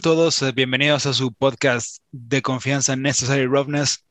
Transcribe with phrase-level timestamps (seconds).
[0.00, 4.04] todos, eh, bienvenidos a su podcast de confianza Necessary Roughness.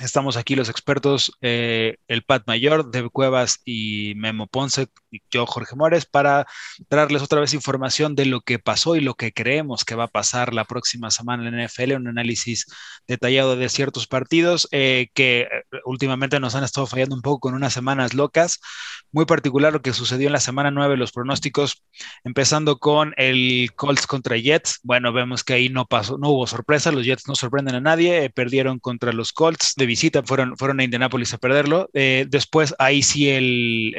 [0.00, 5.46] Estamos aquí los expertos, eh, el Pat Mayor, Deb Cuevas y Memo Ponce, y yo,
[5.46, 6.48] Jorge Mores, para
[6.88, 10.08] traerles otra vez información de lo que pasó y lo que creemos que va a
[10.08, 12.66] pasar la próxima semana en la NFL, un análisis
[13.06, 15.48] detallado de ciertos partidos eh, que eh,
[15.84, 18.60] últimamente nos han estado fallando un poco con unas semanas locas.
[19.12, 21.84] Muy particular lo que sucedió en la semana 9, los pronósticos,
[22.24, 24.80] empezando con el Colts contra Jets.
[24.82, 28.28] Bueno, vemos que ahí no pasó, no hubo sorpresa, los Jets no sorprenden a nadie,
[28.30, 31.88] perdieron contra los Colts visita, fueron, fueron a Indianapolis a perderlo.
[31.92, 33.94] Eh, después, ahí sí, el,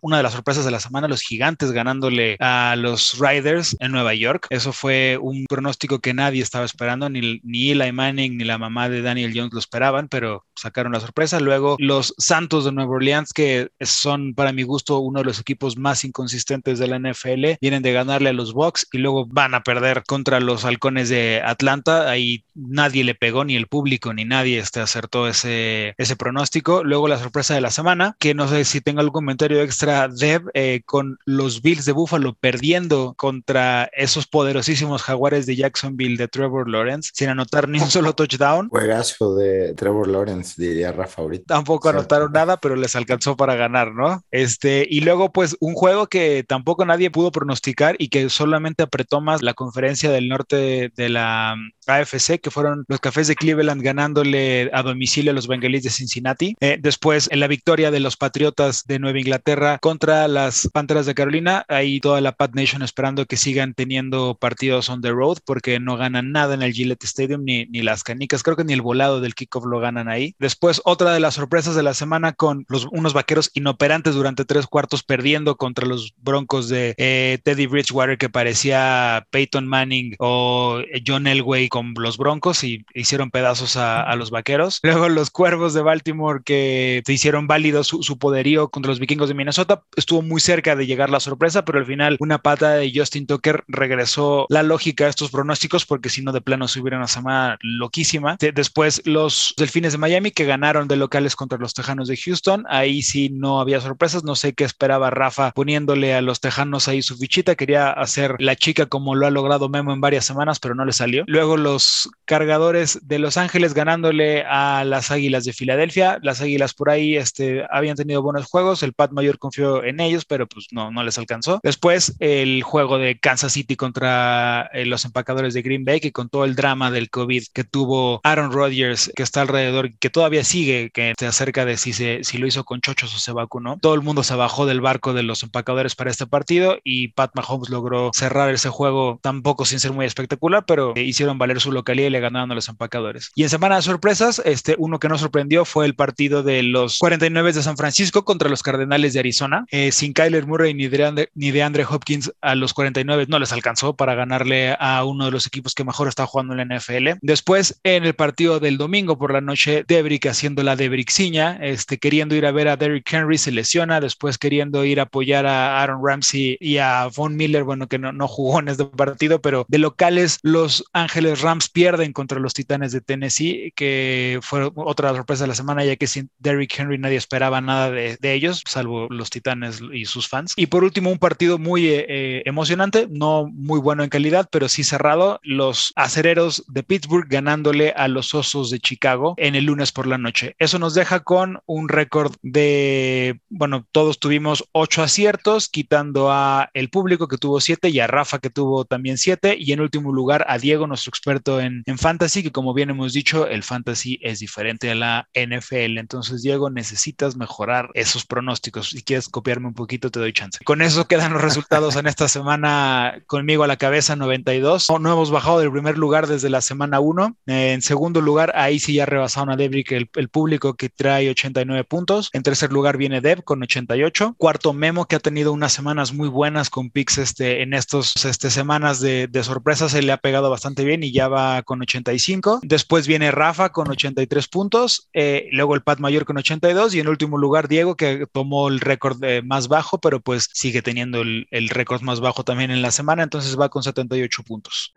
[0.00, 4.14] una de las sorpresas de la semana, los gigantes ganándole a los Riders en Nueva
[4.14, 4.46] York.
[4.50, 8.88] Eso fue un pronóstico que nadie estaba esperando, ni, ni Eli Manning ni la mamá
[8.88, 11.40] de Daniel Jones lo esperaban, pero sacaron la sorpresa.
[11.40, 15.76] Luego, los Santos de Nueva Orleans, que son para mi gusto uno de los equipos
[15.76, 19.62] más inconsistentes de la NFL, vienen de ganarle a los Bucks y luego van a
[19.62, 22.10] perder contra los Halcones de Atlanta.
[22.10, 26.84] Ahí nadie le pegó, ni el público, ni nadie este, acertó ese, ese pronóstico.
[26.84, 30.50] Luego la sorpresa de la semana, que no sé si tengo algún comentario extra, Deb,
[30.54, 36.68] eh, con los Bills de Buffalo perdiendo contra esos poderosísimos jaguares de Jacksonville de Trevor
[36.68, 38.68] Lawrence, sin anotar ni un solo touchdown.
[38.68, 41.44] Juegazo de Trevor Lawrence, diría Rafa ahorita.
[41.46, 44.22] Tampoco anotaron nada, pero les alcanzó para ganar, ¿no?
[44.30, 49.20] Este, y luego, pues, un juego que tampoco nadie pudo pronosticar y que solamente apretó
[49.20, 51.56] más la conferencia del norte de la
[51.86, 56.54] AFC, que fueron los Cafés de Cleveland ganándole a domicilio a los Bengalíes de Cincinnati.
[56.60, 61.14] Eh, después, en la victoria de los Patriotas de Nueva Inglaterra contra las Panteras de
[61.14, 65.80] Carolina, ahí toda la Pat Nation esperando que sigan teniendo partidos on the road porque
[65.80, 68.42] no ganan nada en el Gillette Stadium ni, ni las canicas.
[68.42, 70.34] Creo que ni el volado del kickoff lo ganan ahí.
[70.38, 74.66] Después, otra de las sorpresas de la semana con los, unos vaqueros inoperantes durante tres
[74.66, 81.26] cuartos perdiendo contra los Broncos de eh, Teddy Bridgewater que parecía Peyton Manning o John
[81.26, 84.80] Elway con los Broncos y hicieron pedazos a, los vaqueros.
[84.82, 89.34] Luego los Cuervos de Baltimore que se hicieron válido su, poderío contra los vikingos de
[89.34, 89.82] Minnesota.
[89.96, 93.64] Estuvo muy cerca de llegar la sorpresa, pero al final una pata de Justin Tucker
[93.68, 97.58] regresó la lógica a estos pronósticos porque si no de plano se hubiera una semana
[97.60, 98.36] loquísima.
[98.54, 102.64] después los Delfines de Miami que ganaron de locales contra los Tejanos de Houston.
[102.68, 104.24] Ahí sí no había sorpresas.
[104.24, 107.54] No sé qué esperaba Rafa poniéndole a los Tejanos ahí su fichita.
[107.54, 110.92] Quería hacer la chica como lo ha logrado Memo en varias semanas, pero no le
[110.92, 111.24] salió.
[111.26, 116.18] Luego los cargadores de Los Ángeles ganándole a las Águilas de Filadelfia.
[116.22, 120.24] Las Águilas por ahí este, habían tenido buenos juegos, el Pat Mayor confió en ellos,
[120.24, 121.60] pero pues no, no les alcanzó.
[121.62, 126.28] Después el juego de Kansas City contra eh, los empacadores de Green Bay, que con
[126.28, 130.90] todo el drama del COVID que tuvo Aaron Rodgers, que está alrededor, que todavía sigue,
[130.90, 133.78] que se acerca de si, se, si lo hizo con chochos o se vacunó.
[133.80, 137.30] Todo el mundo se bajó del barco de los empacadores para este partido y Pat
[137.36, 142.08] Mahomes logró cerrar ese juego tampoco sin ser muy espectacular, pero hicieron valer su localidad
[142.08, 143.30] y le ganaron a los empacadores.
[143.36, 146.98] Y en semana de sorpresas, este, uno que no sorprendió fue el partido de los
[146.98, 149.66] 49 de San Francisco contra los Cardenales de Arizona.
[149.70, 153.38] Eh, sin Kyler Murray ni de, Andre, ni de Andre Hopkins a los 49 no
[153.38, 156.76] les alcanzó para ganarle a uno de los equipos que mejor está jugando en la
[156.76, 157.18] NFL.
[157.20, 162.34] Después, en el partido del domingo por la noche, Debrick haciendo la Debrixiña, este, queriendo
[162.34, 166.00] ir a ver a Derrick Henry, se lesiona, después queriendo ir a apoyar a Aaron
[166.04, 169.78] Ramsey y a Von Miller, bueno, que no, no jugó en este partido, pero de
[169.78, 175.48] locales, los Ángeles Rams pierden contra los Titanes de Tennessee, que fue otra sorpresa de
[175.48, 179.80] la semana, ya que sin Derrick Henry nadie esperaba nada de, ellos, salvo los Titanes
[179.92, 180.52] y sus fans.
[180.56, 184.68] Y por último, un partido muy eh, eh, emocionante, no muy bueno en calidad, pero
[184.68, 189.92] sí cerrado, los acereros de Pittsburgh ganándole a los Osos de Chicago en el lunes
[189.92, 190.54] por la noche.
[190.58, 196.90] Eso nos deja con un récord de, bueno, todos tuvimos ocho aciertos, quitando a el
[196.90, 200.44] público que tuvo siete y a Rafa que tuvo también siete, y en último lugar
[200.48, 204.57] a Diego, nuestro experto en, fantasy, que como bien hemos dicho, el fantasy es diferente
[204.58, 205.98] a la NFL.
[205.98, 208.90] Entonces, Diego, necesitas mejorar esos pronósticos.
[208.90, 210.58] Si quieres copiarme un poquito, te doy chance.
[210.64, 214.88] Con eso quedan los resultados en esta semana conmigo a la cabeza 92.
[215.00, 217.36] No, hemos bajado del primer lugar desde la semana 1.
[217.46, 222.30] en segundo lugar, ahí sí ya rebasaron a Debrick el, público que trae 89 puntos.
[222.32, 224.34] En tercer lugar viene Deb con 88.
[224.36, 228.50] Cuarto, Memo, que ha tenido unas semanas muy buenas con picks este, en estos este,
[228.50, 229.88] semanas de, de sorpresa.
[229.88, 232.60] Se le ha pegado bastante bien y ya va con 85.
[232.62, 235.08] Después viene Rafa con 83 puntos.
[235.12, 236.94] Eh, luego el Pat Mayor con 82.
[236.94, 240.82] Y en último lugar Diego, que tomó el récord eh, más bajo, pero pues sigue
[240.82, 243.22] teniendo el, el récord más bajo también en la semana.
[243.22, 244.94] Entonces va con 78 puntos.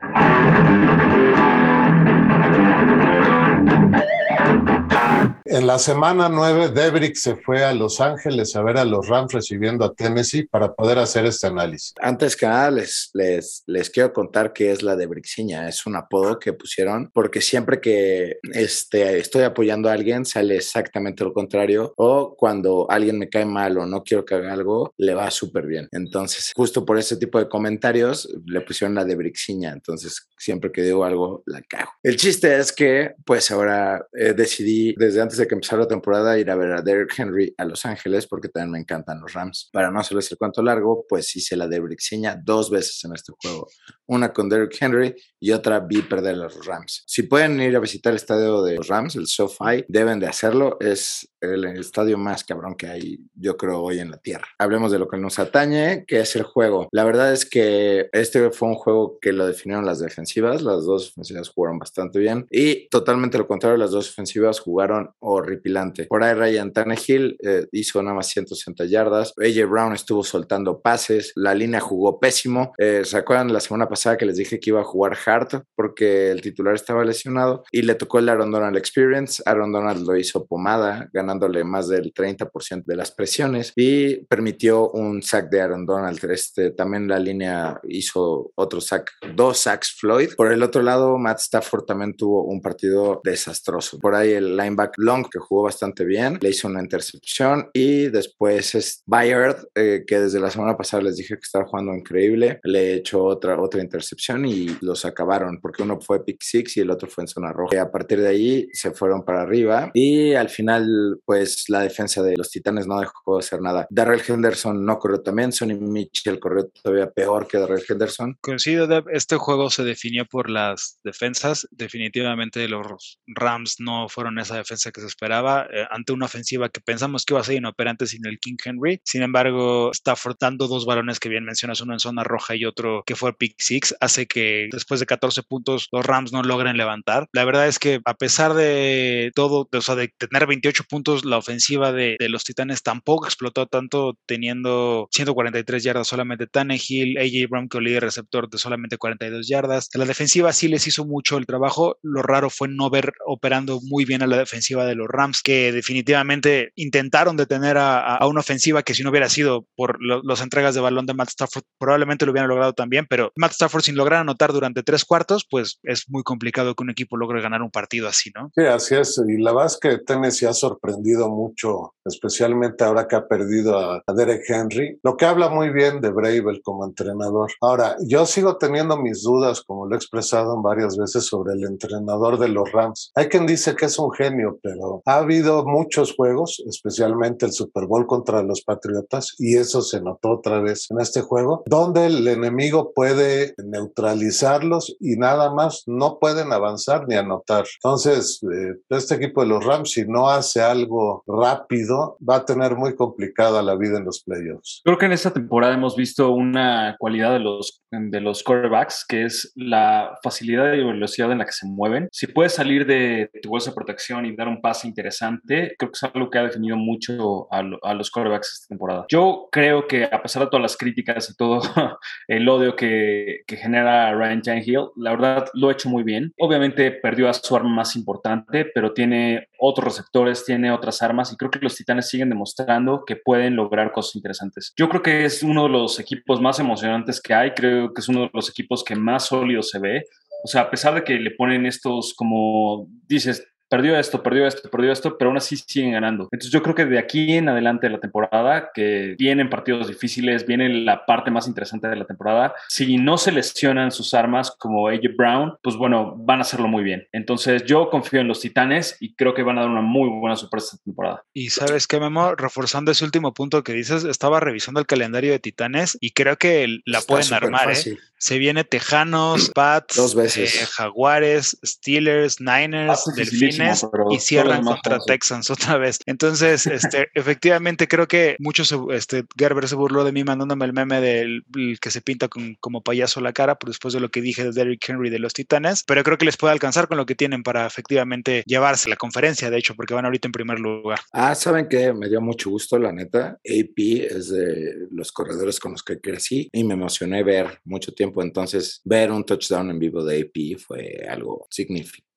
[5.45, 9.33] En la semana 9, Debrick se fue a Los Ángeles a ver a los Rams
[9.33, 11.93] recibiendo a Tennessee para poder hacer este análisis.
[11.99, 15.67] Antes que nada, les, les, les quiero contar qué es la Debrixiña.
[15.67, 21.23] Es un apodo que pusieron porque siempre que este, estoy apoyando a alguien sale exactamente
[21.23, 25.15] lo contrario o cuando alguien me cae mal o no quiero que haga algo, le
[25.15, 25.87] va súper bien.
[25.91, 29.71] Entonces, justo por ese tipo de comentarios, le pusieron la Debrixiña.
[29.71, 31.91] Entonces, siempre que digo algo, la cago.
[32.03, 36.39] El chiste es que, pues ahora eh, decidí desde antes de que empezara la temporada
[36.39, 39.69] ir a ver a Derrick Henry a Los Ángeles porque también me encantan los Rams.
[39.71, 43.67] Para no hacerles el cuento largo, pues hice la Debrixiña dos veces en este juego.
[44.07, 47.03] Una con Derrick Henry y otra vi perder a los Rams.
[47.07, 50.77] Si pueden ir a visitar el estadio de los Rams, el SoFi, deben de hacerlo.
[50.79, 54.47] Es el estadio más cabrón que hay, yo creo, hoy en la Tierra.
[54.59, 56.87] Hablemos de lo que nos atañe, que es el juego.
[56.91, 60.61] La verdad es que este fue un juego que lo definieron las defensivas.
[60.61, 66.05] Las dos ofensivas jugaron bastante bien y totalmente lo contrario, las dos ofensivas jugaron horripilante.
[66.05, 69.33] Por ahí Ryan Tannehill eh, hizo nada más 160 yardas.
[69.37, 71.31] AJ Brown estuvo soltando pases.
[71.35, 72.73] La línea jugó pésimo.
[72.77, 76.31] Eh, ¿Se acuerdan la semana pasada que les dije que iba a jugar Hart porque
[76.31, 79.41] el titular estaba lesionado y le tocó el Aaron Donald Experience?
[79.45, 84.89] Aaron Donald lo hizo pomada, ganando dándole más del 30% de las presiones y permitió
[84.89, 86.19] un sack de Aaron Donald.
[86.29, 90.31] Este, también la línea hizo otro sack, dos sacks Floyd.
[90.35, 93.99] Por el otro lado, Matt Stafford también tuvo un partido desastroso.
[93.99, 98.75] Por ahí el linebacker Long, que jugó bastante bien, le hizo una intercepción y después
[98.75, 102.95] es Bayard, eh, que desde la semana pasada les dije que estaba jugando increíble, le
[102.95, 107.09] echó otra, otra intercepción y los acabaron porque uno fue pick six y el otro
[107.09, 107.75] fue en zona roja.
[107.75, 112.23] Y a partir de ahí se fueron para arriba y al final pues la defensa
[112.23, 113.87] de los Titanes no dejó de hacer nada.
[113.89, 118.37] Darrell Henderson no corrió también, Sonny Mitchell corrió todavía peor que Darrell Henderson.
[118.41, 121.67] Coincido, este juego se definió por las defensas.
[121.71, 127.25] Definitivamente los Rams no fueron esa defensa que esperaba eh, ante una ofensiva que pensamos
[127.25, 129.01] que iba a ser inoperante sin el King Henry.
[129.03, 133.03] Sin embargo, está dando dos balones que bien mencionas, uno en zona roja y otro
[133.05, 137.27] que fue pick six, hace que después de 14 puntos los Rams no logren levantar.
[137.33, 141.37] La verdad es que a pesar de todo, o sea, de tener 28 puntos la
[141.37, 147.77] ofensiva de, los Titanes tampoco explotó tanto, teniendo 143 yardas solamente Tannehill, AJ Brown que
[147.77, 149.89] olía receptor de solamente 42 yardas.
[149.93, 151.97] La defensiva sí les hizo mucho el trabajo.
[152.01, 155.71] Lo raro fue no ver operando muy bien a la defensiva de los Rams, que
[155.71, 160.81] definitivamente intentaron detener a, una ofensiva que si no hubiera sido por las entregas de
[160.81, 164.53] balón de Matt Stafford, probablemente lo hubieran logrado también, pero Matt Stafford sin lograr anotar
[164.53, 168.31] durante tres cuartos, pues es muy complicado que un equipo logre ganar un partido así,
[168.35, 168.51] ¿no?
[168.55, 169.21] Sí, así es.
[169.27, 174.03] Y la verdad es que Tennessee ha sorprendido mucho, especialmente ahora que ha perdido a,
[174.15, 177.51] Derek Henry, lo que habla muy bien de Bravel como entrenador.
[177.61, 182.37] Ahora, yo sigo teniendo mis dudas, como lo he expresado varias veces, sobre el entrenador
[182.37, 183.11] de los Rams.
[183.15, 187.85] Hay quien dice que es un genio, pero ha habido muchos juegos, especialmente el Super
[187.85, 192.27] Bowl contra los Patriotas, y eso se notó otra vez en este juego, donde el
[192.27, 197.65] enemigo puede neutralizarlos y nada más no pueden avanzar ni anotar.
[197.83, 202.75] Entonces, eh, este equipo de los Rams, si no hace algo, rápido, va a tener
[202.75, 204.81] muy complicada la vida en los playoffs.
[204.83, 209.25] Creo que en esta temporada hemos visto una cualidad de los, de los quarterbacks, que
[209.25, 212.07] es la facilidad y velocidad en la que se mueven.
[212.11, 215.97] Si puedes salir de tu bolsa de protección y dar un pase interesante, creo que
[215.97, 219.05] es algo que ha definido mucho a, los quarterbacks esta temporada.
[219.09, 221.61] Yo creo que a pesar de todas las críticas y todo
[222.29, 226.31] el odio que, que genera Ryan Tannehill, la verdad lo ha hecho muy bien.
[226.39, 231.35] Obviamente perdió a su arma más importante, pero tiene otros receptores, tiene otras armas y
[231.35, 234.73] creo que los Titanes siguen demostrando que pueden lograr cosas interesantes.
[234.77, 238.07] Yo creo que es uno de los equipos más emocionantes que hay, creo que es
[238.07, 240.05] uno de los equipos que más sólido se ve.
[240.43, 244.69] O sea, a pesar de que le ponen estos, como dices, perdió esto, perdió esto,
[244.69, 246.27] perdió esto, pero aún así siguen ganando.
[246.33, 250.45] Entonces yo creo que de aquí en adelante de la temporada, que vienen partidos difíciles,
[250.45, 254.89] viene la parte más interesante de la temporada, si no se lesionan sus armas como
[254.89, 257.07] AJ Brown, pues bueno, van a hacerlo muy bien.
[257.13, 260.35] Entonces yo confío en los Titanes y creo que van a dar una muy buena
[260.35, 261.23] sorpresa esta temporada.
[261.33, 265.39] Y sabes qué, Memo, reforzando ese último punto que dices, estaba revisando el calendario de
[265.39, 267.71] Titanes y creo que la pueden armar.
[267.71, 267.97] ¿eh?
[268.17, 270.61] Se viene Tejanos, Pats, Dos veces.
[270.61, 273.60] Eh, Jaguares, Steelers, Niners, Delfines
[274.09, 275.99] y cierran contra Texans otra vez.
[276.05, 281.01] Entonces, este, efectivamente, creo que muchos, este, Gerber se burló de mí mandándome el meme
[281.01, 281.43] del
[281.79, 284.51] que se pinta con, como payaso la cara, por después de lo que dije de
[284.51, 287.43] Derrick Henry de los Titanes, pero creo que les puede alcanzar con lo que tienen
[287.43, 290.99] para efectivamente llevarse la conferencia, de hecho, porque van ahorita en primer lugar.
[291.11, 293.39] Ah, ¿saben que Me dio mucho gusto, la neta.
[293.45, 298.21] AP es de los corredores con los que crecí y me emocioné ver mucho tiempo,
[298.21, 302.10] entonces ver un touchdown en vivo de AP fue algo significativo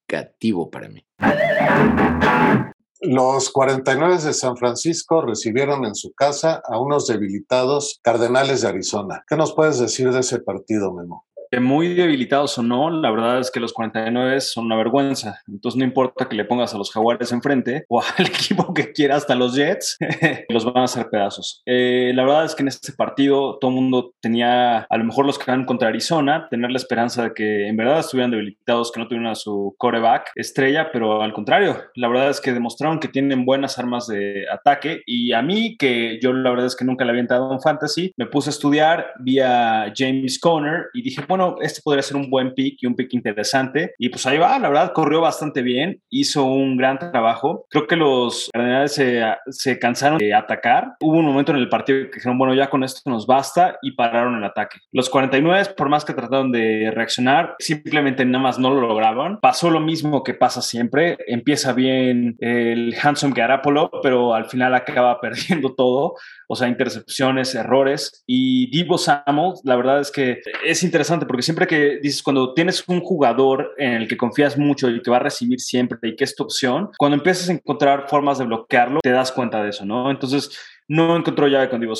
[0.70, 1.04] para mí.
[3.00, 9.24] Los 49 de San Francisco recibieron en su casa a unos debilitados Cardenales de Arizona.
[9.28, 11.26] ¿Qué nos puedes decir de ese partido, Memo?
[11.60, 15.40] Muy debilitados o no, la verdad es que los 49 son una vergüenza.
[15.48, 19.16] Entonces no importa que le pongas a los Jaguares enfrente o al equipo que quiera,
[19.16, 19.96] hasta los Jets,
[20.48, 21.62] los van a hacer pedazos.
[21.66, 25.26] Eh, la verdad es que en este partido todo el mundo tenía, a lo mejor
[25.26, 29.00] los que van contra Arizona, tener la esperanza de que en verdad estuvieran debilitados, que
[29.00, 33.08] no tuvieran a su coreback estrella, pero al contrario, la verdad es que demostraron que
[33.08, 37.04] tienen buenas armas de ataque y a mí, que yo la verdad es que nunca
[37.04, 41.22] le había entrado en fantasy, me puse a estudiar, vi a James Conner y dije,
[41.28, 43.94] bueno, este podría ser un buen pick y un pick interesante.
[43.98, 47.66] Y pues ahí va, la verdad, corrió bastante bien, hizo un gran trabajo.
[47.70, 50.92] Creo que los Cardenales se, se cansaron de atacar.
[51.00, 53.92] Hubo un momento en el partido que dijeron, bueno, ya con esto nos basta y
[53.92, 54.78] pararon el ataque.
[54.92, 59.38] Los 49, por más que trataron de reaccionar, simplemente nada más no lo lograban.
[59.40, 61.16] Pasó lo mismo que pasa siempre.
[61.26, 66.14] Empieza bien el Handsome Garapolo, pero al final acaba perdiendo todo.
[66.54, 68.22] O sea, intercepciones, errores.
[68.28, 72.84] Y Divo Samuel, la verdad es que es interesante porque siempre que dices, cuando tienes
[72.86, 76.22] un jugador en el que confías mucho y que va a recibir siempre y que
[76.22, 79.84] es tu opción, cuando empiezas a encontrar formas de bloquearlo, te das cuenta de eso,
[79.84, 80.12] ¿no?
[80.12, 80.56] Entonces,
[80.88, 81.94] no encontró llave con Divo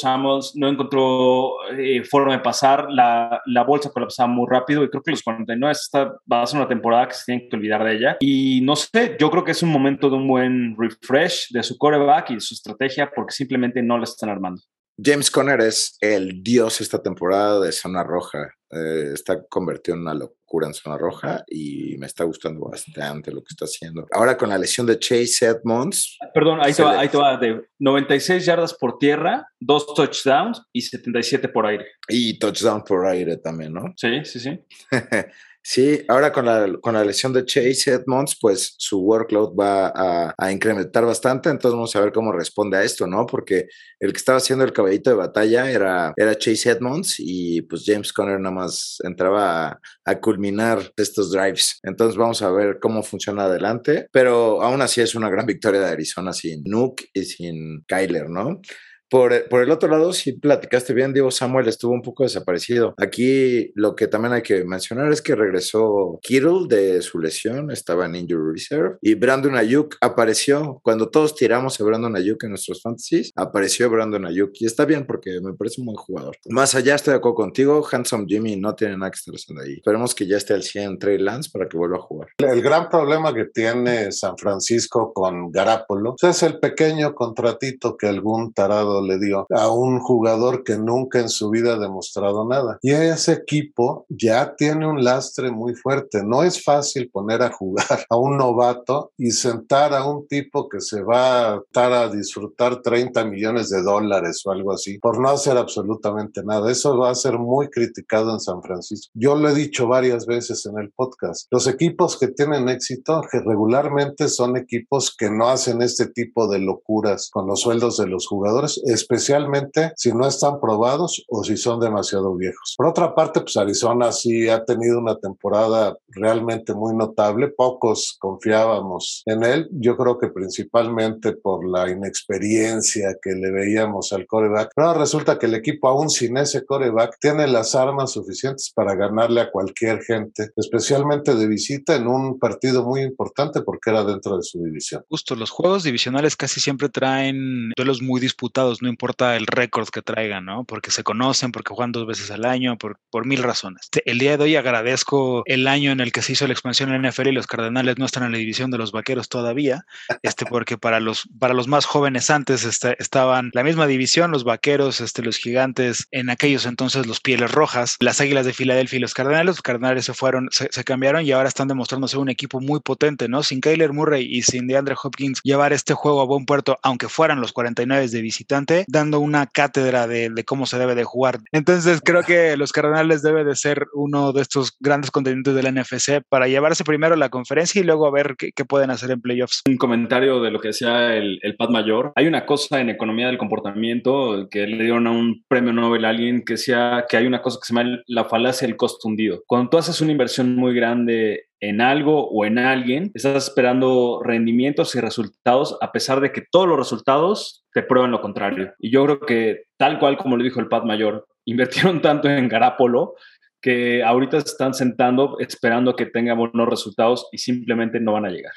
[0.55, 5.13] no encontró eh, forma de pasar, la, la, bolsa colapsaba muy rápido y creo que
[5.13, 8.17] los 49 esta va a ser una temporada que se tienen que olvidar de ella.
[8.21, 11.79] Y no sé, yo creo que es un momento de un buen refresh de su
[11.79, 14.61] coreback y de su estrategia porque simplemente no la están armando.
[15.03, 18.55] James Conner es el dios esta temporada de zona roja.
[18.71, 23.41] Eh, está convertido en una locura en zona roja y me está gustando bastante lo
[23.41, 24.07] que está haciendo.
[24.13, 26.19] Ahora con la lesión de Chase Edmonds.
[26.33, 30.83] Perdón, ahí te, va, ahí te va, de 96 yardas por tierra, dos touchdowns y
[30.83, 31.87] 77 por aire.
[32.09, 33.93] Y touchdown por aire también, ¿no?
[33.97, 34.59] Sí, sí, sí.
[35.67, 40.53] Sí, ahora con la, con la lesión de Chase Edmonds, pues su workload va a,
[40.53, 43.25] incrementar bastante, entonces vamos a ver cómo responde a esto, ¿no?
[43.25, 43.69] Porque
[43.99, 48.13] el que estaba haciendo el caballito de batalla era, era Chase Edmonds y pues James
[48.13, 51.79] Conner nada más entraba a, a culminar estos drives.
[51.83, 55.93] Entonces vamos a ver cómo funciona adelante, pero aún así es una gran victoria de
[55.93, 58.61] Arizona sin Nuke y sin Kyler, ¿no?
[59.09, 62.95] Por, el otro lado, si platicaste bien, Diego Samuel estuvo un poco desaparecido.
[62.99, 68.07] Aquí lo que también hay que mencionar es que regresó Kittle de su lesión, estaba
[68.07, 70.81] en Injury Reserve, y Brandon Ayuk apareció.
[70.83, 75.07] Cuando todos tiramos a Brandon Ayuk en nuestros fantasies, apareció Brandon Ayuk, y está bien
[75.07, 76.37] porque me parece un buen jugador.
[76.49, 79.75] Más allá, estoy de acuerdo contigo, Handsome Jimmy no tiene nada que estar haciendo ahí.
[79.75, 82.29] Esperemos que ya esté al 100 Trey Lance para que vuelva a jugar.
[82.39, 88.53] El gran problema que tiene San Francisco con Garapolo es el pequeño contratito que algún
[88.53, 92.79] tarado le dio a un jugador que nunca en su vida ha demostrado nada.
[92.83, 96.23] Y ese equipo ya tiene un lastre muy fuerte.
[96.25, 100.81] No es fácil poner a jugar a un novato y sentar a un tipo que
[100.81, 105.31] se va a estar a disfrutar 30 millones de dólares o algo así por no
[105.31, 106.71] hacer absolutamente nada.
[106.71, 109.13] Eso va a ser muy criticado en San Francisco.
[109.15, 111.47] Yo lo he dicho varias veces en el podcast.
[111.51, 116.59] Los equipos que tienen éxito que regularmente son equipos que no hacen este tipo de
[116.59, 121.81] locuras con los sueldos de los jugadores especialmente si no están probados o si son
[121.81, 122.75] demasiado viejos.
[122.77, 127.49] Por otra parte, pues Arizona sí ha tenido una temporada realmente muy notable.
[127.49, 129.69] Pocos confiábamos en él.
[129.73, 134.73] Yo creo que principalmente por la inexperiencia que le veíamos al coreback.
[134.75, 139.41] Pero resulta que el equipo, aún sin ese coreback, tiene las armas suficientes para ganarle
[139.41, 144.43] a cualquier gente, especialmente de visita en un partido muy importante porque era dentro de
[144.43, 145.05] su división.
[145.09, 150.03] Justo, los juegos divisionales casi siempre traen duelos muy disputados, no importa el récord que
[150.03, 150.65] traigan, ¿no?
[150.65, 153.89] Porque se conocen, porque juegan dos veces al año, por, por mil razones.
[154.05, 157.03] El día de hoy agradezco el año en el que se hizo la expansión en
[157.03, 159.85] la NFL y los Cardenales no están en la división de los Vaqueros todavía,
[160.23, 164.45] este, porque para los, para los más jóvenes antes este, estaban la misma división, los
[164.45, 169.01] Vaqueros, este, los Gigantes, en aquellos entonces los Pieles Rojas, las Águilas de Filadelfia y
[169.01, 172.81] los Cardenales, los Cardenales se fueron, se, cambiaron y ahora están demostrándose un equipo muy
[172.81, 173.43] potente, ¿no?
[173.43, 177.41] Sin Kyler Murray y sin DeAndre Hopkins llevar este juego a buen puerto, aunque fueran
[177.41, 181.39] los 49 de visitante, dando una cátedra de, de, cómo se debe de jugar.
[181.53, 185.71] Entonces creo que los Cardenales debe de ser uno de estos grandes contendientes de la
[185.71, 189.21] NFC para llevarse primero la conferencia y luego a ver qué, qué pueden hacer en
[189.21, 189.63] playoffs.
[189.69, 192.13] Un comentario de lo que decía el, el Pat Mayor.
[192.17, 196.11] Hay una cosa en economía del comportamiento que le dieron a un premio Nobel a
[196.11, 199.43] alguien que decía que hay una cosa que se llama la falacia del costo hundido.
[199.47, 204.95] Cuando tú haces una inversión muy grande en algo o en alguien, estás esperando rendimientos
[204.95, 208.73] y resultados a pesar de que todos los resultados te prueban lo contrario.
[208.79, 212.49] Y yo creo que tal cual como lo dijo el Pat Mayor, invirtieron tanto en
[212.49, 213.15] Garapolo
[213.61, 218.53] que ahorita están sentando esperando que tenga buenos resultados y simplemente no van a llegar.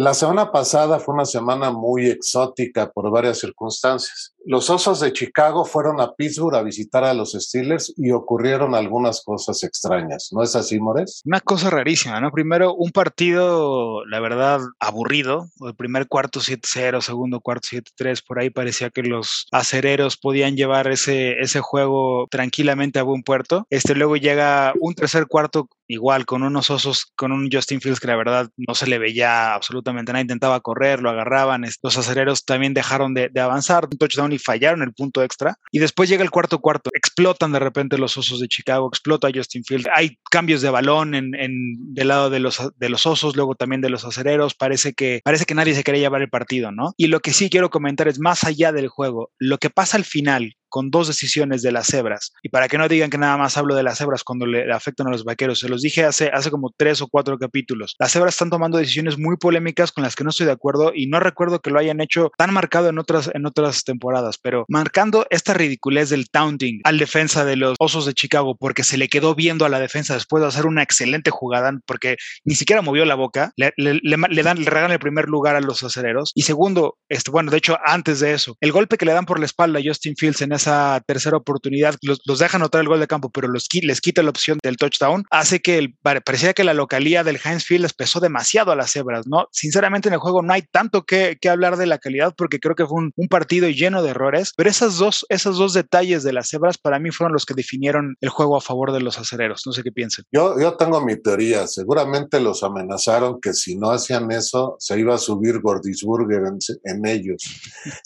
[0.00, 4.32] La semana pasada fue una semana muy exótica por varias circunstancias.
[4.46, 9.22] Los Osos de Chicago fueron a Pittsburgh a visitar a los Steelers y ocurrieron algunas
[9.24, 10.28] cosas extrañas.
[10.30, 11.20] ¿No es así, Mores?
[11.24, 12.30] Una cosa rarísima, ¿no?
[12.30, 15.48] Primero, un partido, la verdad, aburrido.
[15.66, 20.86] El primer cuarto 7-0, segundo cuarto 7-3, por ahí parecía que los acereros podían llevar
[20.86, 23.66] ese, ese juego tranquilamente a buen puerto.
[23.68, 28.06] Este, luego llega un tercer cuarto igual con unos osos, con un Justin Fields que
[28.06, 32.74] la verdad no se le veía absolutamente nada, intentaba correr, lo agarraban, los acereros también
[32.74, 35.56] dejaron de, de avanzar, un touchdown y fallaron el punto extra.
[35.72, 39.64] Y después llega el cuarto cuarto, explotan de repente los osos de Chicago, explota Justin
[39.64, 43.54] Fields, hay cambios de balón en, en, del lado de los, de los osos, luego
[43.54, 46.94] también de los acereros, parece que, parece que nadie se quería llevar el partido, ¿no?
[46.96, 50.04] Y lo que sí quiero comentar es más allá del juego, lo que pasa al
[50.04, 52.32] final con dos decisiones de las cebras.
[52.42, 55.06] Y para que no digan que nada más hablo de las cebras cuando le afectan
[55.06, 57.94] a los vaqueros, se los dije hace, hace como tres o cuatro capítulos.
[57.98, 61.06] Las cebras están tomando decisiones muy polémicas con las que no estoy de acuerdo y
[61.06, 65.26] no recuerdo que lo hayan hecho tan marcado en otras, en otras temporadas, pero marcando
[65.30, 69.34] esta ridiculez del taunting al defensa de los Osos de Chicago porque se le quedó
[69.34, 73.14] viendo a la defensa después de hacer una excelente jugada porque ni siquiera movió la
[73.14, 76.32] boca, le, le, le, dan, le regalan el primer lugar a los acereros.
[76.34, 79.38] Y segundo, este, bueno, de hecho, antes de eso, el golpe que le dan por
[79.38, 83.00] la espalda a Justin Fields en esa tercera oportunidad, los, los deja anotar el gol
[83.00, 86.64] de campo, pero los, les quita la opción del touchdown, hace que el, parecía que
[86.64, 89.48] la localía del Heinz Field les pesó demasiado a las cebras, ¿no?
[89.52, 92.74] Sinceramente en el juego no hay tanto que, que hablar de la calidad porque creo
[92.74, 96.32] que fue un, un, partido lleno de errores, pero esas dos, esos dos detalles de
[96.32, 99.62] las cebras para mí fueron los que definieron el juego a favor de los acereros.
[99.66, 100.24] No sé qué piensen.
[100.32, 101.66] Yo, yo tengo mi teoría.
[101.66, 107.06] Seguramente los amenazaron que si no hacían eso, se iba a subir Gordisburger en, en
[107.06, 107.42] ellos.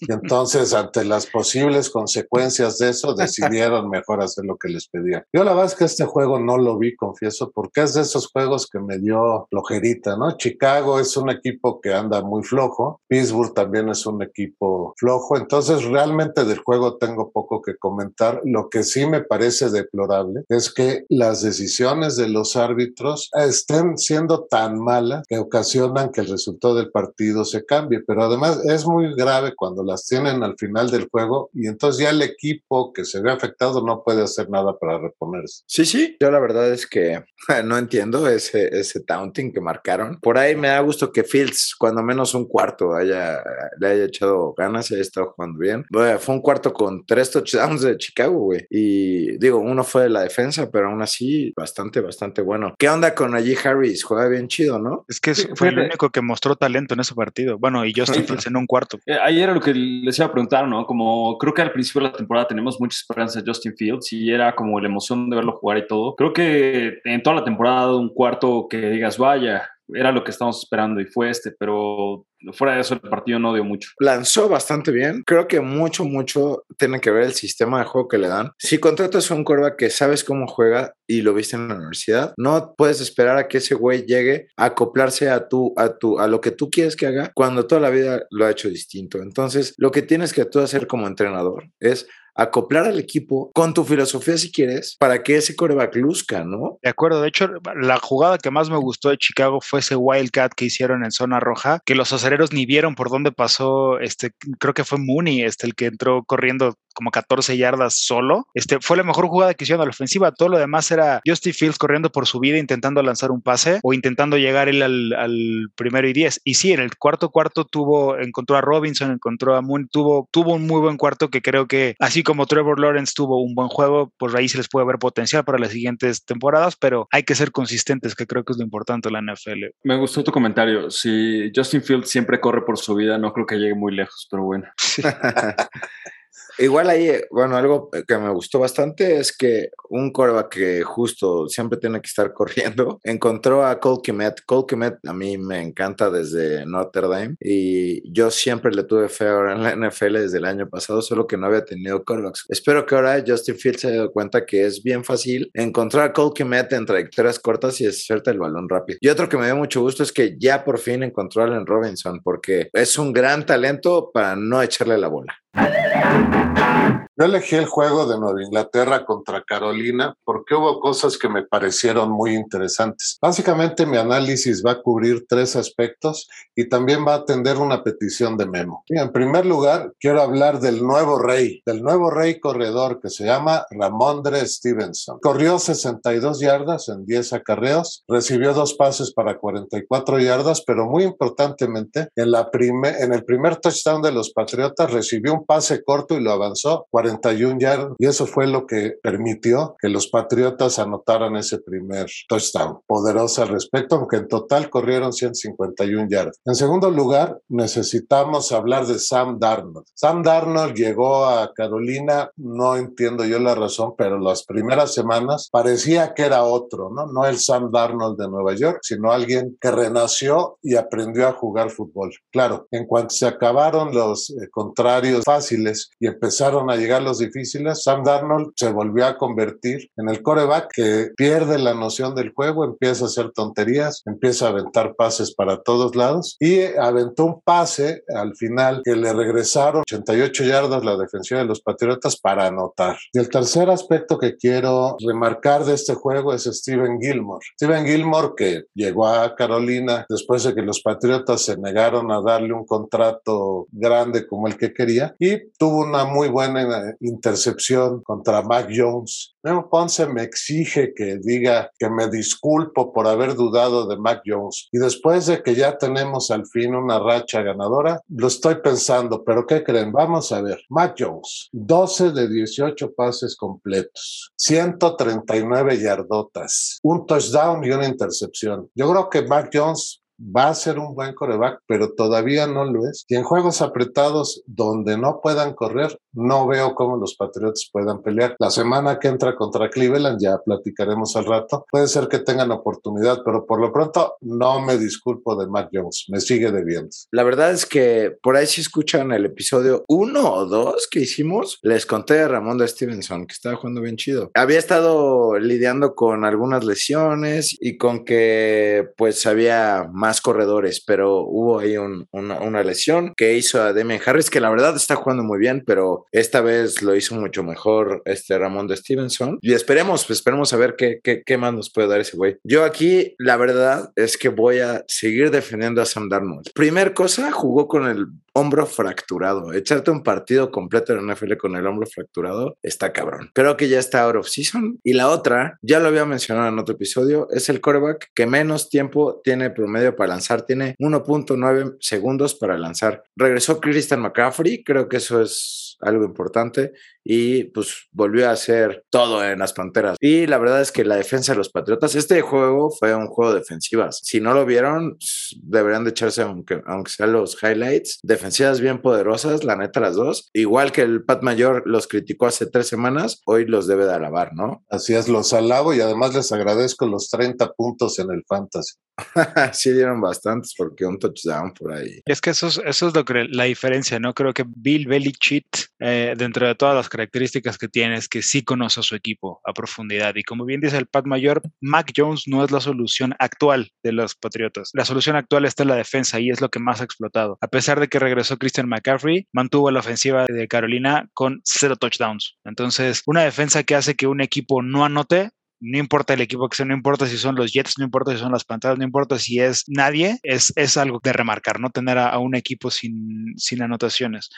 [0.00, 5.24] Y entonces, ante las posibles consecuencias de eso, decidieron mejor hacer lo que les pedían.
[5.32, 8.28] Yo la verdad es que este juego no lo vi, confieso, porque es de esos
[8.28, 10.36] juegos que me dio flojerita, ¿no?
[10.36, 15.84] Chicago es un equipo que anda muy flojo, Pittsburgh también es un equipo flojo, entonces
[15.84, 18.40] realmente del juego tengo poco que comentar.
[18.44, 24.44] Lo que sí me parece deplorable es que las decisiones de los árbitros estén siendo
[24.44, 29.14] tan malas que ocasionan que el resultado del partido se cambie, pero además es muy
[29.14, 33.20] grave cuando las tienen al final del juego y entonces ya el equipo que se
[33.20, 35.62] ve afectado no puede hacer nada para reponerse.
[35.66, 37.22] Sí, sí, yo la verdad es que
[37.64, 40.18] no entiendo ese, ese taunting que marcaron.
[40.20, 43.42] Por ahí me da gusto que Fields, cuando menos un cuarto, haya,
[43.78, 45.84] le haya echado ganas y haya estado jugando bien.
[45.90, 48.66] Bueno, fue un cuarto con tres touchdowns de Chicago, güey.
[48.70, 52.74] Y digo, uno fue de la defensa, pero aún así, bastante, bastante bueno.
[52.78, 54.04] ¿Qué onda con allí Harris?
[54.04, 55.04] Juega bien chido, ¿no?
[55.08, 57.58] Es que fue el único que mostró talento en ese partido.
[57.58, 58.98] Bueno, y Justin Fields en un cuarto.
[59.06, 60.86] Eh, ayer era lo que les iba a preguntar, ¿no?
[60.86, 64.30] Como creo que al principio de la temporada tenemos mucha esperanza de Justin Fields y
[64.30, 66.14] era como la emoción de verlo jugar y todo.
[66.14, 70.62] Creo que en toda la temporada un cuarto que digas, vaya, era lo que estábamos
[70.62, 73.90] esperando y fue este, pero fuera de eso el partido no dio mucho.
[73.98, 75.22] Lanzó bastante bien.
[75.24, 78.50] Creo que mucho, mucho tiene que ver el sistema de juego que le dan.
[78.58, 82.34] Si contratas a un corva que sabes cómo juega y lo viste en la universidad,
[82.36, 86.26] no puedes esperar a que ese güey llegue a acoplarse a tu, a tu, a
[86.26, 89.18] lo que tú quieres que haga cuando toda la vida lo ha hecho distinto.
[89.18, 93.84] Entonces, lo que tienes que tú hacer como entrenador es acoplar al equipo con tu
[93.84, 96.78] filosofía si quieres para que ese coreback luzca, ¿no?
[96.82, 100.52] De acuerdo, de hecho la jugada que más me gustó de Chicago fue ese wildcat
[100.54, 104.74] que hicieron en zona roja, que los acereros ni vieron por dónde pasó, este creo
[104.74, 108.46] que fue Mooney, este el que entró corriendo como 14 yardas solo.
[108.54, 110.32] Este fue la mejor jugada que hicieron a la ofensiva.
[110.32, 113.92] Todo lo demás era Justin Fields corriendo por su vida, intentando lanzar un pase o
[113.92, 116.40] intentando llegar él al, al, primero y 10.
[116.44, 120.54] Y sí, en el cuarto cuarto tuvo, encontró a Robinson, encontró a Moon, tuvo, tuvo
[120.54, 124.12] un muy buen cuarto que creo que así como Trevor Lawrence tuvo un buen juego,
[124.18, 127.52] pues ahí se les puede ver potencial para las siguientes temporadas, pero hay que ser
[127.52, 129.66] consistentes, que creo que es lo importante de la NFL.
[129.84, 130.90] Me gustó tu comentario.
[130.90, 134.44] Si Justin Fields siempre corre por su vida, no creo que llegue muy lejos, pero
[134.44, 134.66] bueno.
[136.58, 141.78] Igual ahí, bueno, algo que me gustó bastante es que un coreback que justo siempre
[141.78, 144.42] tiene que estar corriendo, encontró a Cole Kemet.
[144.44, 149.28] Cole Kemet a mí me encanta desde Notre Dame y yo siempre le tuve fe
[149.28, 152.44] ahora en la NFL desde el año pasado, solo que no había tenido corebacks.
[152.48, 156.32] Espero que ahora Justin Fields se dado cuenta que es bien fácil encontrar a Cole
[156.34, 158.98] Kemet en trayectorias cortas y hacerte el balón rápido.
[159.00, 161.66] Y otro que me dio mucho gusto es que ya por fin encontró a Allen
[161.66, 165.41] Robinson porque es un gran talento para no echarle la bola.
[165.54, 167.01] Hallelujah!
[167.14, 172.10] Yo elegí el juego de Nueva Inglaterra contra Carolina porque hubo cosas que me parecieron
[172.10, 173.18] muy interesantes.
[173.20, 178.38] Básicamente mi análisis va a cubrir tres aspectos y también va a atender una petición
[178.38, 178.82] de Memo.
[178.88, 183.66] En primer lugar, quiero hablar del nuevo rey, del nuevo rey corredor que se llama
[183.70, 185.18] Ramondre Stevenson.
[185.20, 192.08] Corrió 62 yardas en 10 acarreos, recibió dos pases para 44 yardas, pero muy importantemente,
[192.16, 196.32] en, la en el primer touchdown de los Patriotas recibió un pase corto y lo
[196.32, 196.86] avanzó
[197.18, 202.80] 41 yardas y eso fue lo que permitió que los Patriotas anotaran ese primer touchdown.
[202.86, 206.40] Poderoso al respecto, aunque en total corrieron 151 yardas.
[206.44, 209.86] En segundo lugar, necesitamos hablar de Sam Darnold.
[209.94, 216.14] Sam Darnold llegó a Carolina, no entiendo yo la razón, pero las primeras semanas parecía
[216.14, 217.06] que era otro, ¿no?
[217.06, 221.70] No el Sam Darnold de Nueva York, sino alguien que renació y aprendió a jugar
[221.70, 222.12] fútbol.
[222.30, 227.82] Claro, en cuanto se acabaron los eh, contrarios fáciles y empezaron a llegar los difíciles,
[227.82, 232.64] Sam Darnold se volvió a convertir en el coreback que pierde la noción del juego,
[232.64, 238.02] empieza a hacer tonterías, empieza a aventar pases para todos lados y aventó un pase
[238.14, 242.96] al final que le regresaron 88 yardas la defensiva de los Patriotas para anotar.
[243.12, 247.44] Y el tercer aspecto que quiero remarcar de este juego es Steven Gilmore.
[247.54, 252.52] Steven Gilmore que llegó a Carolina después de que los Patriotas se negaron a darle
[252.52, 256.62] un contrato grande como el que quería y tuvo una muy buena
[257.00, 259.34] intercepción contra Mac Jones.
[259.42, 264.68] Memo Ponce me exige que diga que me disculpo por haber dudado de Mac Jones.
[264.70, 269.46] Y después de que ya tenemos al fin una racha ganadora, lo estoy pensando, pero
[269.46, 269.92] ¿qué creen?
[269.92, 270.60] Vamos a ver.
[270.68, 278.70] Mac Jones, 12 de 18 pases completos, 139 yardotas, un touchdown y una intercepción.
[278.74, 282.86] Yo creo que Mac Jones va a ser un buen coreback, pero todavía no lo
[282.86, 283.04] es.
[283.08, 288.36] Y en juegos apretados donde no puedan correr, no veo cómo los Patriots puedan pelear.
[288.38, 293.20] La semana que entra contra Cleveland, ya platicaremos al rato, puede ser que tengan oportunidad,
[293.24, 296.90] pero por lo pronto no me disculpo de Matt Jones, me sigue debiendo.
[297.10, 301.58] La verdad es que por ahí si escuchan el episodio uno o dos que hicimos,
[301.62, 304.30] les conté a Ramón de Stevenson que estaba jugando bien chido.
[304.34, 311.58] Había estado lidiando con algunas lesiones y con que pues había más corredores, pero hubo
[311.58, 315.64] ahí una, lesión que hizo a Demian Harris, que la verdad está jugando muy bien,
[315.66, 319.38] pero esta vez lo hizo mucho mejor este Ramón de Stevenson.
[319.40, 322.36] Y esperemos, pues, esperemos a ver qué, qué, qué más nos puede dar ese güey.
[322.44, 326.52] Yo aquí, la verdad es que voy a seguir defendiendo a Sam Darnold.
[326.54, 329.52] Primer cosa, jugó con el hombro fracturado.
[329.52, 333.30] Echarte un partido completo en NFL con el hombro fracturado está cabrón.
[333.34, 334.80] Creo que ya está out of season.
[334.82, 338.68] Y la otra, ya lo había mencionado en otro episodio, es el quarterback que menos
[338.68, 340.42] tiempo tiene promedio para lanzar.
[340.42, 343.04] Tiene 1.9 segundos para lanzar.
[343.16, 346.72] Regresó Christian McCaffrey, creo que eso es algo importante
[347.04, 349.96] y pues volvió a hacer todo en las Panteras.
[350.00, 353.32] Y la verdad es que la defensa de los Patriotas, este juego fue un juego
[353.32, 354.00] de defensivas.
[354.02, 354.96] Si no lo vieron,
[355.42, 360.30] deberían de echarse, aunque, aunque sean los highlights, defensivas bien poderosas, la neta las dos.
[360.32, 364.32] Igual que el Pat Mayor los criticó hace tres semanas, hoy los debe de alabar,
[364.34, 364.64] ¿no?
[364.70, 368.74] Así es, los alabo y además les agradezco los 30 puntos en el Fantasy.
[369.52, 372.02] sí dieron bastantes porque un touchdown por ahí.
[372.04, 374.14] Es que eso es, eso es lo que la diferencia, ¿no?
[374.14, 378.42] Creo que Bill Belichick, eh, dentro de todas las características que tiene, es que sí
[378.42, 380.14] conoce a su equipo a profundidad.
[380.16, 383.92] Y como bien dice el Pat Mayor, Mac Jones no es la solución actual de
[383.92, 384.70] los Patriotas.
[384.74, 387.38] La solución actual está en la defensa y es lo que más ha explotado.
[387.40, 392.38] A pesar de que regresó Christian McCaffrey, mantuvo la ofensiva de Carolina con cero touchdowns.
[392.44, 395.30] Entonces, una defensa que hace que un equipo no anote
[395.62, 398.18] no importa el equipo que sea, no importa si son los Jets, no importa si
[398.18, 401.70] son las pantallas, no importa si es nadie, es, es algo de remarcar, ¿no?
[401.70, 404.28] Tener a, un equipo sin, sin anotaciones.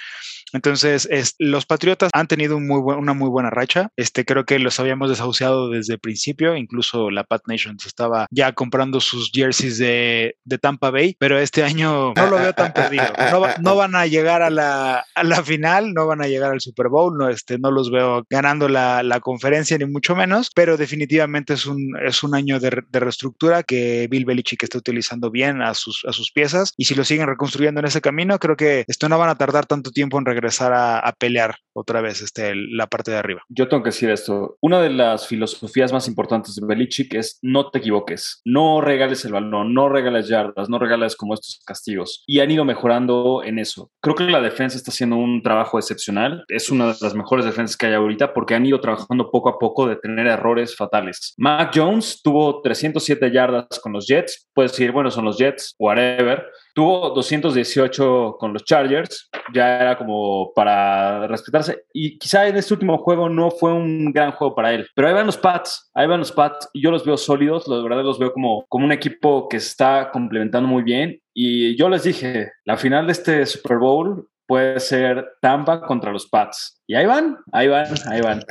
[0.52, 3.88] Entonces, es, los Patriotas han tenido muy una muy buena racha.
[3.96, 8.52] Este, creo que los habíamos desahuciado desde el principio, incluso la Pat Nation estaba ya
[8.52, 13.06] comprando sus jerseys de, de Tampa Bay, pero este año no lo veo tan perdido.
[13.30, 16.60] No, no, van a llegar a la, a la final, no van a llegar al
[16.60, 20.76] Super Bowl, no, este, no los veo ganando la, la conferencia ni mucho menos, pero
[20.76, 25.62] definitivamente definitivamente es un, es un año de, reestructura que Bill Belichick está utilizando bien
[25.62, 28.84] a sus, a sus piezas y si lo siguen reconstruyendo en ese camino, creo que
[28.88, 32.86] esto no van a tardar tanto tiempo en regresar a pelear otra vez este, la
[32.86, 33.42] parte de arriba.
[33.48, 34.56] Yo tengo que decir esto.
[34.60, 39.32] Una de las filosofías más importantes de Belichick es no te equivoques, no regales el
[39.32, 42.22] balón, no regales yardas, no regales como estos castigos.
[42.26, 43.90] Y han ido mejorando en eso.
[44.00, 46.44] Creo que la defensa está haciendo un trabajo excepcional.
[46.48, 49.58] Es una de las mejores defensas que hay ahorita porque han ido trabajando poco a
[49.58, 50.94] poco de tener errores fatales
[51.36, 54.48] Mac Jones tuvo 307 yardas con los Jets.
[54.54, 56.44] Puedes decir, bueno, son los Jets, whatever.
[56.74, 61.84] Tuvo 218 con los Chargers ya era como para respetarse.
[61.92, 64.86] Y quizá en este último juego no fue un gran juego para él.
[64.94, 66.68] Pero ahí van los Pats, ahí van los Pats.
[66.74, 70.10] Yo los veo sólidos, la verdad los veo como, como un equipo que se está
[70.10, 71.20] complementando muy bien.
[71.32, 76.28] Y yo les dije, la final de este Super Bowl puede ser Tampa contra los
[76.28, 76.80] Pats.
[76.86, 78.42] Y ahí van, ahí van, ahí van.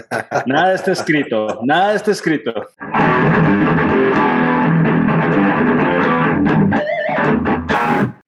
[0.46, 2.54] Nada está escrito, nada está escrito.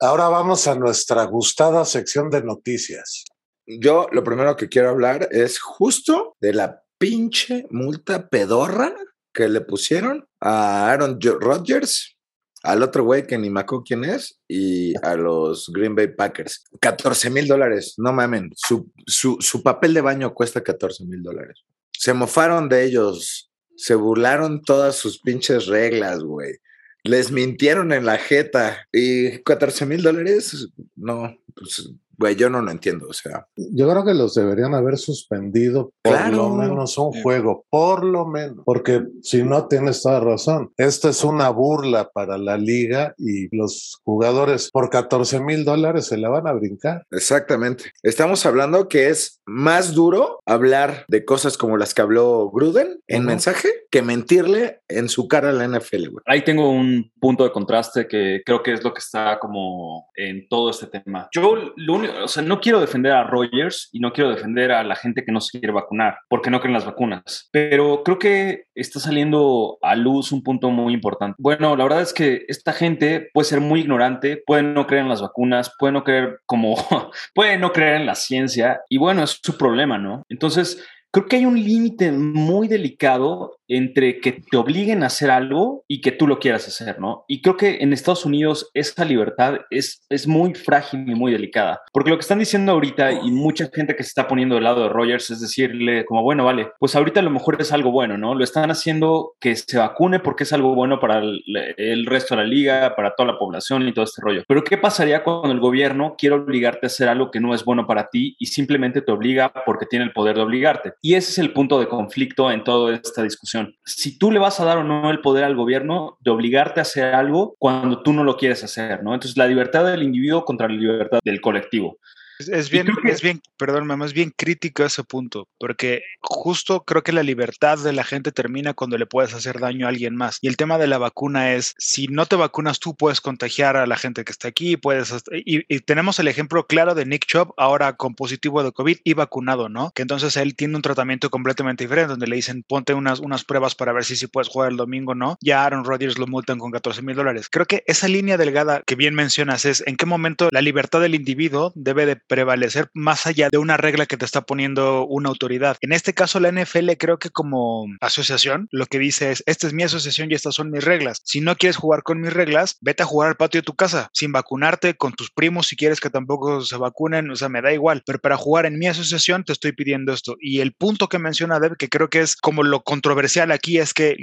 [0.06, 3.26] Ahora vamos a nuestra gustada sección de noticias.
[3.66, 8.94] Yo lo primero que quiero hablar es justo de la pinche multa pedorra
[9.34, 12.18] que le pusieron a Aaron Rodgers,
[12.62, 16.66] al otro güey que ni me acuerdo quién es, y a los Green Bay Packers.
[16.80, 18.52] 14 mil dólares, no mamen.
[18.56, 21.64] Su, su, su papel de baño cuesta 14 mil dólares.
[21.98, 26.60] Se mofaron de ellos, se burlaron todas sus pinches reglas, güey
[27.06, 32.72] les mintieron en la jeta y 14 mil dólares, no, pues Güey, yo no lo
[32.72, 33.48] entiendo, o sea.
[33.56, 38.64] Yo creo que los deberían haber suspendido por lo menos un juego, por lo menos,
[38.66, 44.00] porque si no tienes toda razón, esta es una burla para la liga y los
[44.04, 47.04] jugadores por 14 mil dólares se la van a brincar.
[47.12, 47.92] Exactamente.
[48.04, 53.26] Estamos hablando que es más duro hablar de cosas como las que habló Gruden en
[53.26, 56.24] mensaje que mentirle en su cara a la NFL, güey.
[56.26, 60.48] Ahí tengo un punto de contraste que creo que es lo que está como en
[60.48, 61.30] todo este tema.
[61.34, 64.84] Yo lo único o sea, no quiero defender a Rogers y no quiero defender a
[64.84, 68.66] la gente que no se quiere vacunar porque no creen las vacunas, pero creo que
[68.76, 71.36] está saliendo a luz un punto muy importante.
[71.40, 75.10] Bueno, la verdad es que esta gente puede ser muy ignorante, puede no creer en
[75.10, 76.76] las vacunas, puede no creer como,
[77.34, 80.24] puede no creer en la ciencia y bueno, es su problema, ¿no?
[80.30, 80.84] Entonces,
[81.16, 86.02] creo que hay un límite muy delicado entre que te obliguen a hacer algo y
[86.02, 87.26] que tú lo quieras hacer, ¿no?
[87.28, 91.82] Y creo que en Estados Unidos esa libertad es, es muy frágil y muy delicada,
[91.94, 94.84] porque lo que están diciendo ahorita y mucha gente que se está poniendo del lado
[94.84, 98.18] de Rogers es decirle como, bueno, vale, pues ahorita a lo mejor es algo bueno,
[98.18, 98.36] ¿no?
[98.36, 101.44] Lo están haciendo que se vacune porque es algo bueno para el,
[101.78, 104.44] el resto de la liga, para toda la población y todo este rollo.
[104.48, 107.88] Pero ¿qué pasaría cuando el gobierno quiere obligarte a hacer algo que no es bueno
[107.88, 110.94] para ti y simplemente te obliga porque tiene el poder de obligarte?
[111.02, 114.60] Y ese es el punto de conflicto en toda esta discusión si tú le vas
[114.60, 118.14] a dar o no el poder al gobierno de obligarte a hacer algo cuando tú
[118.14, 119.14] no lo quieres hacer, ¿no?
[119.14, 121.98] Entonces, la libertad del individuo contra la libertad del colectivo.
[122.40, 127.14] Es, bien, es bien, perdón, mamá, es bien crítico ese punto, porque justo creo que
[127.14, 130.38] la libertad de la gente termina cuando le puedes hacer daño a alguien más.
[130.42, 133.88] Y el tema de la vacuna es, si no te vacunas tú, puedes contagiar a
[133.88, 135.14] la gente que está aquí, puedes...
[135.32, 139.70] Y, tenemos el ejemplo claro de Nick Chubb, ahora con positivo de COVID y vacunado,
[139.70, 139.92] ¿no?
[139.94, 143.76] Que entonces él tiene un tratamiento completamente diferente, donde le dicen, ponte unas, unas pruebas
[143.76, 145.38] para ver si, si puedes jugar el domingo o no.
[145.42, 147.48] Ya Aaron Rodgers lo multan con 14 mil dólares.
[147.50, 151.16] Creo que esa línea delgada que bien mencionas es en qué momento la libertad del
[151.16, 155.78] individuo debe de prevalecer más allá de una regla que te está poniendo una autoridad.
[155.82, 159.74] En este caso, la NFL creo que como asociación lo que dice es, esta es
[159.74, 161.22] mi asociación y estas son mis reglas.
[161.24, 164.10] Si no quieres jugar con mis reglas, vete a jugar al patio de tu casa,
[164.14, 167.74] sin vacunarte, con tus primos si quieres que tampoco se vacunen, o sea, me da
[167.74, 170.36] igual, pero para jugar en mi asociación te estoy pidiendo esto.
[170.40, 173.94] Y el punto que menciona Deb, que creo que es como lo controversial aquí, es
[173.94, 174.16] que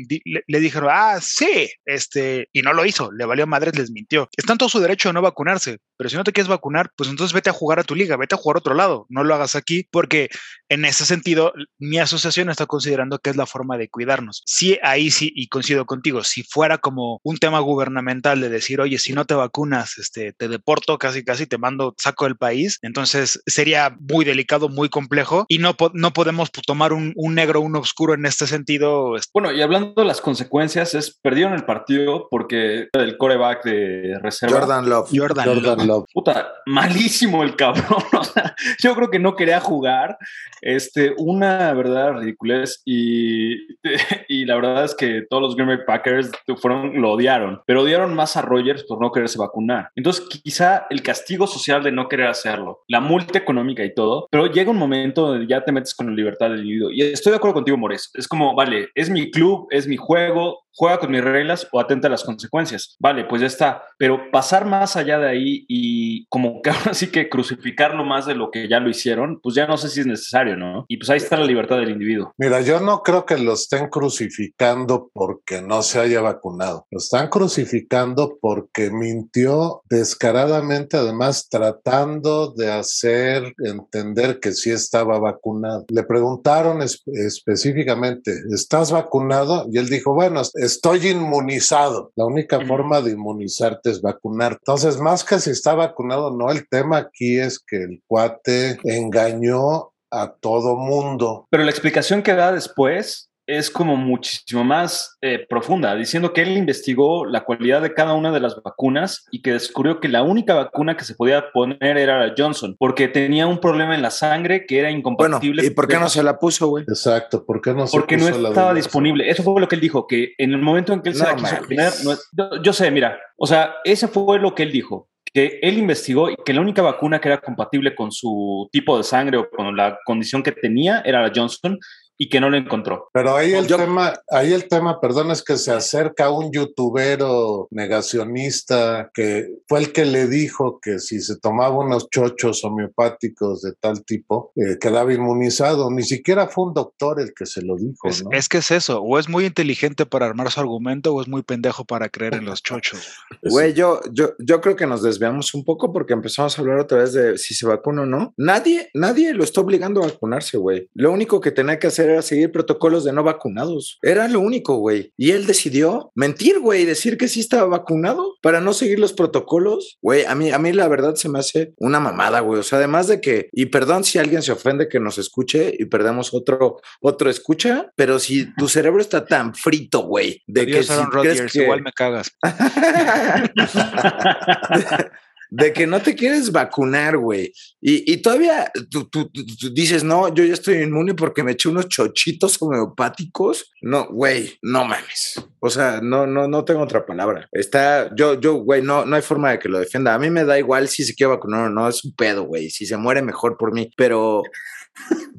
[0.47, 4.29] le, dijeron, ah, sí, este, y no lo hizo, le valió madres, les mintió.
[4.37, 7.11] Está en todo su derecho a no vacunarse, pero si no te quieres vacunar, pues
[7.11, 9.35] entonces vete a jugar a tu liga, vete a jugar a otro lado, no lo
[9.35, 10.29] hagas aquí, porque
[10.73, 14.43] en ese sentido, mi asociación está considerando que es la forma de cuidarnos.
[14.47, 18.99] Sí, ahí sí, y coincido contigo, si fuera como un tema gubernamental de decir, oye,
[18.99, 23.43] si no te vacunas, este, te deporto, casi, casi te mando, saco del país, entonces
[23.47, 28.15] sería muy delicado, muy complejo, y no, no podemos tomar un, un negro, un oscuro
[28.15, 29.15] en este sentido.
[29.35, 34.59] Bueno, y hablando de las consecuencias, es perdieron el partido porque el coreback de reserva.
[34.59, 35.11] Jordan Love.
[35.15, 36.07] Jordan, Love.
[36.15, 38.03] Puta, malísimo el cabrón.
[38.83, 40.17] yo creo que no quería jugar.
[40.63, 43.55] Este, una verdad ridiculez y,
[44.29, 48.15] y la verdad es que todos los Green Bay Packers fueron, lo odiaron, pero odiaron
[48.15, 49.91] más a Rogers por no quererse vacunar.
[49.97, 54.47] Entonces, quizá el castigo social de no querer hacerlo, la multa económica y todo, pero
[54.47, 56.91] llega un momento donde ya te metes con la libertad del individuo.
[56.93, 58.11] Y estoy de acuerdo contigo, Mores.
[58.15, 62.09] Es como, vale, es mi club, es mi juego, juega con mis reglas o atenta
[62.09, 62.97] a las consecuencias.
[62.99, 63.83] Vale, pues ya está.
[63.99, 68.35] Pero pasar más allá de ahí y como que ahora sí que crucificarlo más de
[68.35, 70.85] lo que ya lo hicieron, pues ya no sé si es necesario, ¿no?
[70.89, 72.33] Y pues ahí está la libertad del individuo.
[72.39, 76.87] Mira, yo no creo que lo estén crucificando porque no se haya vacunado.
[76.91, 85.85] Lo están crucificando porque mintió descaradamente, además tratando de hacer entender que sí estaba vacunado.
[85.89, 89.67] Le preguntaron específicamente, ¿estás vacunado?
[89.71, 92.13] Y él dijo, bueno, estoy inmunizado.
[92.17, 94.53] La única forma de inmunizarte es vacunar.
[94.53, 99.93] Entonces, más que si está vacunado, no, el tema aquí es que el cuate engañó
[100.11, 101.47] a todo mundo.
[101.51, 106.57] Pero la explicación que da después es como muchísimo más eh, profunda, diciendo que él
[106.57, 110.55] investigó la cualidad de cada una de las vacunas y que descubrió que la única
[110.55, 114.67] vacuna que se podía poner era la Johnson, porque tenía un problema en la sangre
[114.67, 115.63] que era incompatible.
[115.63, 116.85] Bueno, ¿y por qué no se la puso, güey?
[116.89, 119.29] Exacto, ¿por qué no se Porque no estaba disponible.
[119.29, 121.37] Eso fue lo que él dijo, que en el momento en que él se la
[121.37, 121.93] quiso poner,
[122.33, 126.31] yo, yo sé, mira, o sea, ese fue lo que él dijo que él investigó
[126.31, 129.75] y que la única vacuna que era compatible con su tipo de sangre o con
[129.77, 131.79] la condición que tenía era la Johnson
[132.23, 133.09] y que no lo encontró.
[133.13, 139.11] Pero ahí el tema, ahí el tema, perdón, es que se acerca un youtubero negacionista
[139.13, 144.05] que fue el que le dijo que si se tomaba unos chochos homeopáticos de tal
[144.05, 145.91] tipo, eh, quedaba inmunizado.
[145.91, 148.07] Ni siquiera fue un doctor el que se lo dijo.
[148.09, 151.27] Es, es, que es eso, o es muy inteligente para armar su argumento o es
[151.27, 153.17] muy pendejo para creer en los chochos.
[153.43, 156.99] Güey, yo, yo, yo creo que nos desviamos un poco porque empezamos a hablar otra
[156.99, 158.33] vez de si se vacuna o no.
[158.37, 160.89] Nadie, nadie lo está obligando a vacunarse, güey.
[160.95, 163.99] Lo único que tenía que hacer a seguir protocolos de no vacunados.
[164.03, 165.13] Era lo único, güey.
[165.17, 169.99] Y él decidió mentir, güey, decir que sí estaba vacunado para no seguir los protocolos.
[170.03, 172.61] Güey, a mí, a mí la verdad se me hace una mamada, güey.
[172.61, 175.87] O sea, además de que, y perdón si alguien se ofende que nos escuche y
[175.87, 180.93] perdemos otro, otro escucha, pero si tu cerebro está tan frito, güey, de que si
[181.11, 181.63] crees que...
[181.63, 182.37] igual me cagas.
[185.55, 187.53] de que no te quieres vacunar, güey.
[187.79, 189.31] Y, todavía tú,
[189.75, 193.71] dices, no, yo ya estoy inmune porque me eché unos chochitos homeopáticos.
[193.83, 195.35] No, güey, no mames.
[195.61, 197.51] O sea, no, no, no tengo otra palabra.
[197.53, 200.15] Está, yo, yo, güey, no, no hay forma de que lo defienda.
[200.15, 202.71] A mí me da igual si se quiere vacunar o no, es un pedo, güey.
[202.71, 204.43] Si se muere mejor por mí, pero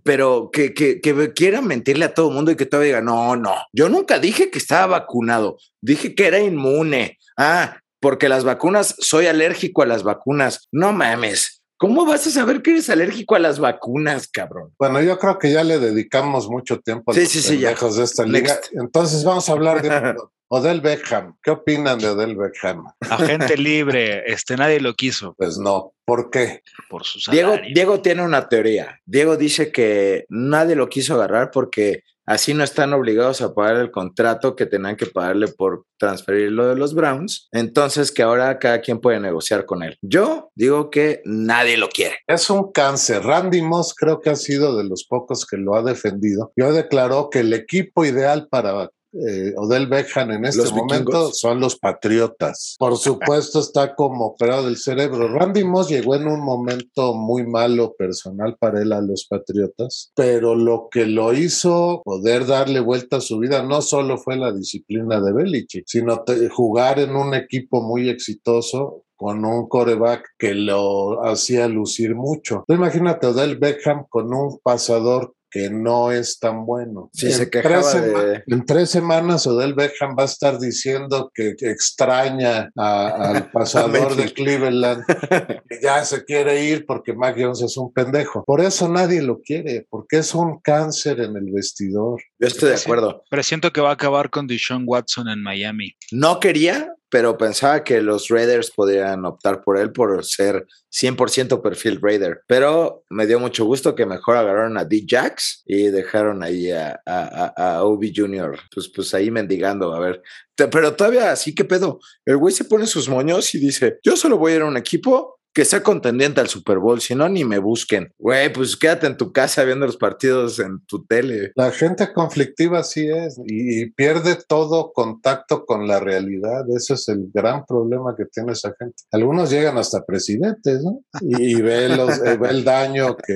[0.03, 3.35] pero que, que, que, quiera mentirle a todo el mundo y que todavía diga, no,
[3.35, 7.19] no, yo nunca dije que estaba vacunado, dije que era inmune.
[7.37, 10.67] Ah, porque las vacunas, soy alérgico a las vacunas.
[10.73, 11.63] No mames.
[11.77, 14.73] ¿Cómo vas a saber que eres alérgico a las vacunas, cabrón?
[14.77, 18.59] Bueno, yo creo que ya le dedicamos mucho tiempo a los sí, de esta liga.
[18.73, 20.15] Entonces vamos a hablar de
[20.49, 21.37] Odell Beckham.
[21.41, 22.83] ¿Qué opinan de Odell Beckham?
[23.09, 25.33] Agente libre, este nadie lo quiso.
[25.37, 25.93] Pues no.
[26.03, 26.61] ¿Por qué?
[26.89, 28.99] Por su Diego, Diego tiene una teoría.
[29.05, 33.91] Diego dice que nadie lo quiso agarrar porque Así no están obligados a pagar el
[33.91, 37.49] contrato que tenían que pagarle por transferirlo de los Browns.
[37.51, 39.97] Entonces que ahora cada quien puede negociar con él.
[40.01, 42.17] Yo digo que nadie lo quiere.
[42.27, 43.23] Es un cáncer.
[43.23, 46.53] Randy Moss creo que ha sido de los pocos que lo ha defendido.
[46.55, 51.77] Yo declaró que el equipo ideal para eh, Odell Beckham en este momento son los
[51.77, 52.75] Patriotas.
[52.79, 55.27] Por supuesto está como operado del cerebro.
[55.27, 60.55] Randy Moss llegó en un momento muy malo personal para él a los Patriotas, pero
[60.55, 65.21] lo que lo hizo poder darle vuelta a su vida no solo fue la disciplina
[65.21, 71.67] de Belichick, sino jugar en un equipo muy exitoso con un coreback que lo hacía
[71.67, 72.65] lucir mucho.
[72.67, 77.11] imagínate Odell Beckham con un pasador que no es tan bueno.
[77.13, 81.53] Sí, en, se quejaba tres en tres semanas Odell Beckham va a estar diciendo que,
[81.61, 85.05] extraña al pasador de Cleveland,
[85.69, 88.43] que ya se quiere ir porque Mac Jones es un pendejo.
[88.45, 92.19] Por eso nadie lo quiere, porque es un cáncer en el vestidor.
[92.39, 93.23] Yo estoy de acuerdo.
[93.29, 95.95] Pero siento que va a acabar con Deshaun Watson en Miami.
[96.11, 101.99] No quería, pero pensaba que los Raiders podrían optar por él por ser 100% perfil
[102.01, 102.41] Raider.
[102.47, 107.83] Pero me dio mucho gusto que mejor agarraron a D-Jax y dejaron ahí a, a,
[107.83, 108.59] Obi Jr.
[108.73, 110.23] Pues, pues ahí mendigando, a ver.
[110.55, 111.99] Pero todavía sí, ¿qué pedo?
[112.25, 114.77] El güey se pone sus moños y dice, yo solo voy a ir a un
[114.77, 118.11] equipo que sea contendiente al Super Bowl, si no, ni me busquen.
[118.17, 121.51] Güey, pues quédate en tu casa viendo los partidos en tu tele.
[121.55, 126.63] La gente conflictiva sí es y, pierde todo contacto con la realidad.
[126.75, 128.95] Ese es el gran problema que tiene esa gente.
[129.11, 131.01] Algunos llegan hasta presidentes, ¿no?
[131.21, 133.35] Y, ve, los, eh, ve el daño que,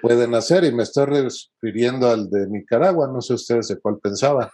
[0.00, 0.64] pueden hacer.
[0.64, 4.52] Y me estoy refiriendo al de Nicaragua, no sé ustedes de cuál pensaba,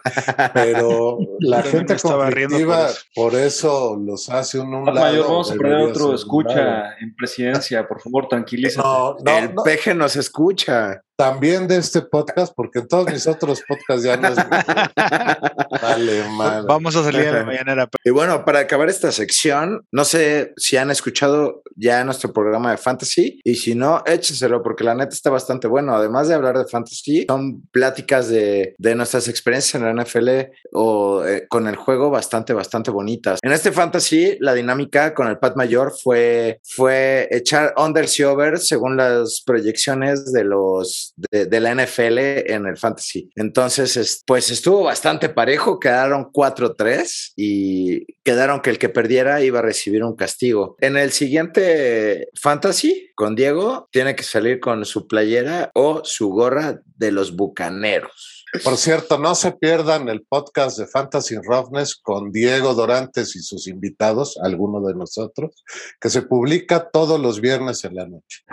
[0.53, 3.95] pero la gente conflictiva por eso.
[4.03, 5.23] los hace un, un lado.
[5.23, 6.62] vamos a poner otro escucha
[6.99, 8.87] en presidencia, por favor, tranquilízate.
[8.87, 14.03] No, el peje nos escucha también de este podcast, porque en todos mis otros podcasts
[14.03, 14.35] ya no es.
[15.81, 16.65] vale, mal.
[16.67, 17.87] Vamos a salir a la mañanera.
[18.03, 22.77] Y bueno, para acabar esta sección, no sé si han escuchado ya nuestro programa de
[22.77, 25.95] fantasy y si no, échenselo porque la neta está bastante bueno.
[25.95, 30.29] Además de hablar de fantasy, son pláticas de, de nuestras experiencias en la NFL
[30.73, 33.39] o eh, con el juego bastante, bastante bonitas.
[33.41, 38.67] En este fantasy, la dinámica con el Pat Mayor fue, fue echar unders y overs
[38.67, 42.17] según las proyecciones de los de, la NFL
[42.51, 43.29] en el fantasy.
[43.35, 49.63] Entonces, pues estuvo bastante parejo, quedaron 4-3 y quedaron que el que perdiera iba a
[49.63, 50.75] recibir un castigo.
[50.79, 56.81] En el siguiente fantasy, con Diego, tiene que salir con su playera o su gorra
[56.95, 58.43] de los Bucaneros.
[58.63, 63.67] Por cierto, no se pierdan el podcast de Fantasy Roughness con Diego Dorantes y sus
[63.67, 65.63] invitados, algunos de nosotros,
[65.99, 68.43] que se publica todos los viernes en la noche.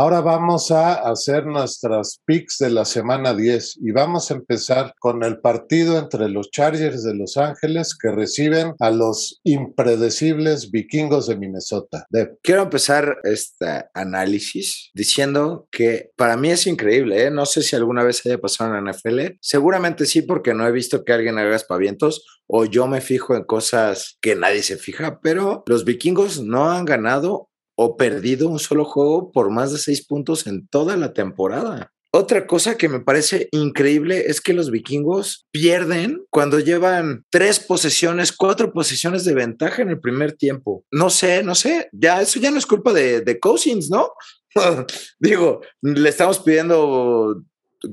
[0.00, 5.22] Ahora vamos a hacer nuestras picks de la semana 10 y vamos a empezar con
[5.24, 11.36] el partido entre los Chargers de Los Ángeles que reciben a los impredecibles vikingos de
[11.36, 12.06] Minnesota.
[12.42, 17.30] Quiero empezar este análisis diciendo que para mí es increíble, ¿eh?
[17.30, 20.72] no sé si alguna vez haya pasado en la NFL, seguramente sí porque no he
[20.72, 25.20] visto que alguien haga espavientos o yo me fijo en cosas que nadie se fija,
[25.20, 27.49] pero los vikingos no han ganado
[27.82, 31.94] o perdido un solo juego por más de seis puntos en toda la temporada.
[32.12, 38.32] Otra cosa que me parece increíble es que los vikingos pierden cuando llevan tres posesiones,
[38.32, 40.84] cuatro posesiones de ventaja en el primer tiempo.
[40.90, 44.10] No sé, no sé, ya eso ya no es culpa de, de Cousins, ¿no?
[45.18, 47.42] Digo, le estamos pidiendo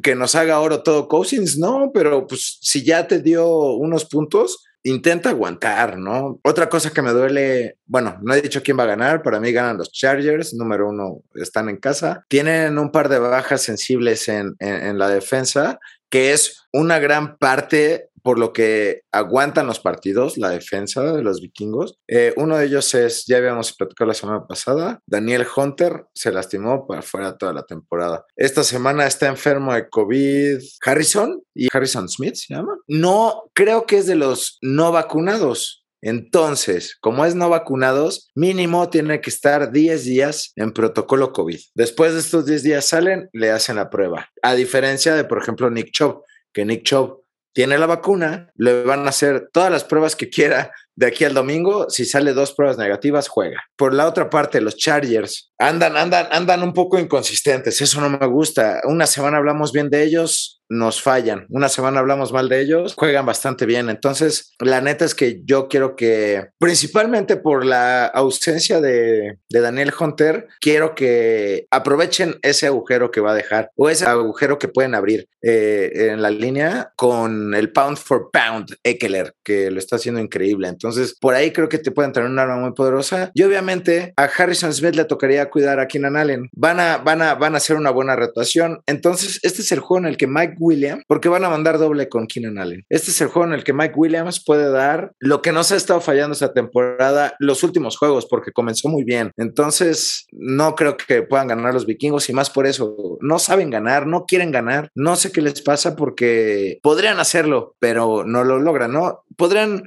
[0.04, 4.66] que nos haga oro todo Cousins, no, pero pues si ya te dio unos puntos,
[4.88, 6.40] intenta aguantar, ¿no?
[6.44, 9.52] Otra cosa que me duele, bueno, no he dicho quién va a ganar, para mí
[9.52, 14.56] ganan los Chargers, número uno, están en casa, tienen un par de bajas sensibles en,
[14.60, 15.80] en la defensa,
[16.10, 21.40] que es una gran parte por lo que aguantan los partidos, la defensa de los
[21.40, 21.98] vikingos.
[22.10, 26.86] Eh, uno de ellos es, ya habíamos platicado la semana pasada, Daniel Hunter se lastimó
[26.86, 28.26] para fuera toda la temporada.
[28.36, 32.78] Esta semana está enfermo de COVID Harrison y Harrison Smith se llama.
[32.90, 35.86] No, creo que es de los no vacunados.
[36.02, 41.62] Entonces, como es no vacunados, mínimo tiene que estar 10 días en protocolo COVID.
[41.76, 44.28] Después de estos 10 días salen, le hacen la prueba.
[44.42, 47.24] A diferencia de, por ejemplo, Nick Chubb, que Nick Chubb
[47.58, 51.34] tiene la vacuna, le van a hacer todas las pruebas que quiera de aquí al
[51.34, 51.90] domingo.
[51.90, 53.64] Si sale dos pruebas negativas, juega.
[53.78, 57.80] Por la otra parte, los Chargers andan, andan, andan un poco inconsistentes.
[57.80, 58.82] Eso no me gusta.
[58.84, 61.46] Una semana hablamos bien de ellos, nos fallan.
[61.50, 63.90] Una semana hablamos mal de ellos, juegan bastante bien.
[63.90, 70.48] Entonces, la neta es que yo quiero que, principalmente por la ausencia de, Daniel Hunter,
[70.62, 75.28] quiero que aprovechen ese agujero que va a dejar o ese agujero que pueden abrir
[75.42, 80.68] eh, en la línea con el pound for pound Eckler, que lo está haciendo increíble.
[80.68, 80.87] Entonces,
[81.20, 83.32] por ahí creo que te pueden tener un arma muy poderosa.
[83.34, 86.50] Y obviamente a Harrison Smith le tocaría cuidar a Keenan Allen.
[86.54, 88.82] Van a, van a, van a hacer una buena rotación.
[88.86, 92.10] Entonces, este es el juego en el que Mike Williams, porque van a mandar doble
[92.10, 92.86] con Keenan Allen.
[92.90, 95.76] Este es el juego en el que Mike Williams puede dar lo que nos ha
[95.76, 99.32] estado fallando esta temporada, los últimos juegos, porque comenzó muy bien.
[99.38, 103.18] Entonces, no creo que puedan ganar los vikingos y más por eso.
[103.22, 104.90] No saben ganar, no quieren ganar.
[104.96, 109.24] No sé qué les pasa porque podrían hacerlo, pero no lo logran, ¿no?
[109.36, 109.84] Podrían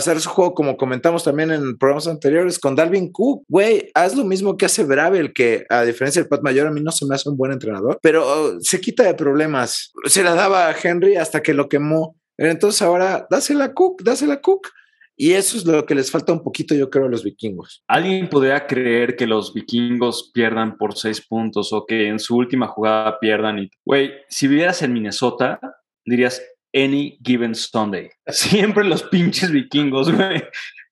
[0.00, 3.44] ser su juego, como comentamos también en programas anteriores, con Dalvin Cook.
[3.48, 6.80] Güey, haz lo mismo que hace Bravel, que a diferencia del Pat Mayor, a mí
[6.80, 9.92] no se me hace un buen entrenador, pero oh, se quita de problemas.
[10.06, 12.16] Se la daba a Henry hasta que lo quemó.
[12.36, 14.68] Entonces ahora, dásela a Cook, dásela a Cook.
[15.16, 17.84] Y eso es lo que les falta un poquito, yo creo, a los vikingos.
[17.86, 22.66] ¿Alguien podría creer que los vikingos pierdan por seis puntos o que en su última
[22.66, 23.68] jugada pierdan?
[23.84, 25.60] Güey, si vivieras en Minnesota,
[26.04, 26.42] dirías,
[26.74, 28.10] any given Sunday.
[28.28, 30.42] Siempre los pinches vikingos, güey.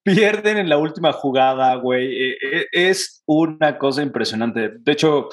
[0.05, 2.31] Pierden en la última jugada, güey.
[2.31, 4.71] E, e, es una cosa impresionante.
[4.79, 5.29] De hecho,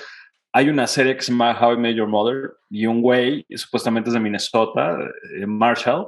[0.52, 4.10] hay una serie que se llama How I Met Your Mother y un güey, supuestamente
[4.10, 4.98] es de Minnesota,
[5.36, 6.08] eh, Marshall,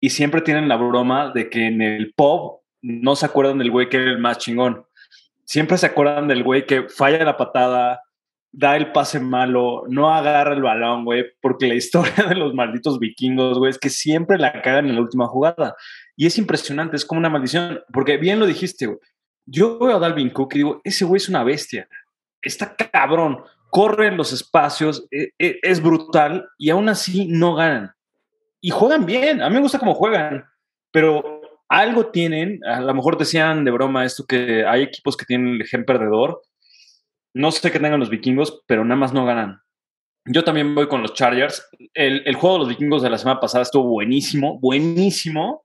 [0.00, 3.88] y siempre tienen la broma de que en el pub no se acuerdan del güey
[3.88, 4.84] que era el más chingón.
[5.44, 8.02] Siempre se acuerdan del güey que falla la patada,
[8.52, 12.98] da el pase malo, no agarra el balón, güey, porque la historia de los malditos
[12.98, 15.74] vikingos, güey, es que siempre la cagan en la última jugada.
[16.16, 18.98] Y es impresionante, es como una maldición, porque bien lo dijiste.
[19.46, 21.88] Yo veo a Dalvin Cook y digo, ese güey es una bestia,
[22.42, 27.92] está cabrón, corre en los espacios, e, e, es brutal y aún así no ganan.
[28.60, 30.44] Y juegan bien, a mí me gusta cómo juegan,
[30.92, 35.54] pero algo tienen, a lo mejor decían de broma esto que hay equipos que tienen
[35.54, 36.42] el gen perdedor,
[37.34, 39.60] no sé qué tengan los vikingos, pero nada más no ganan.
[40.24, 41.68] Yo también voy con los Chargers.
[41.94, 45.64] El, juego de los vikingos de la semana pasada estuvo buenísimo, buenísimo.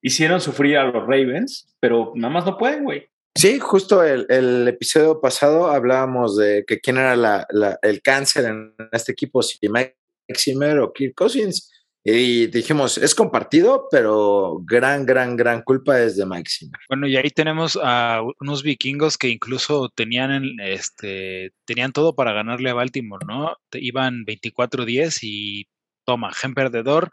[0.00, 3.08] Hicieron sufrir a los Ravens, pero nada más no pueden, güey.
[3.34, 7.46] Sí, justo el, episodio pasado hablábamos de que quién era
[7.82, 9.96] el cáncer en este equipo, si Mike
[10.36, 11.70] Zimmer o Kirk Cousins.
[12.10, 16.50] Y dijimos, es compartido, pero gran, gran, gran culpa es de Mike.
[16.88, 22.70] Bueno, y ahí tenemos a unos vikingos que incluso tenían, este, tenían todo para ganarle
[22.70, 23.54] a Baltimore, ¿no?
[23.72, 25.68] Iban 24-10 y
[26.06, 27.10] toma, gen perdedor.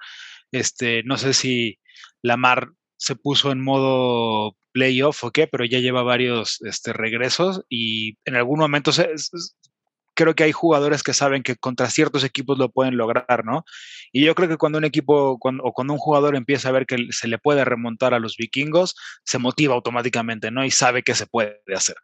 [0.53, 1.77] Este, no sé si
[2.21, 8.17] Lamar se puso en modo playoff o qué, pero ya lleva varios este, regresos y
[8.23, 9.09] en algún momento se,
[10.15, 13.65] creo que hay jugadores que saben que contra ciertos equipos lo pueden lograr, ¿no?
[14.11, 16.85] Y yo creo que cuando un equipo cuando, o cuando un jugador empieza a ver
[16.85, 20.65] que se le puede remontar a los vikingos, se motiva automáticamente, ¿no?
[20.65, 21.95] Y sabe que se puede hacer.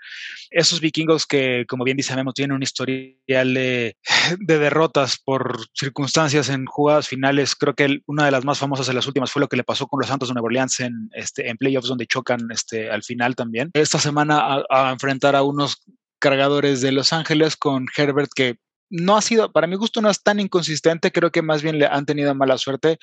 [0.49, 3.97] Esos vikingos que, como bien dice Memo, tienen un historial de,
[4.39, 9.07] derrotas por circunstancias en jugadas finales, creo que una de las más famosas de las
[9.07, 11.57] últimas fue lo que le pasó con los Santos de Nueva Orleans en, este, en
[11.57, 13.71] playoffs donde chocan este, al final también.
[13.73, 15.81] Esta semana a, a enfrentar a unos
[16.21, 18.55] cargadores de Los Ángeles con Herbert, que
[18.89, 21.11] no ha sido, para mi gusto, no es tan inconsistente.
[21.11, 22.99] Creo que más bien le han tenido mala suerte.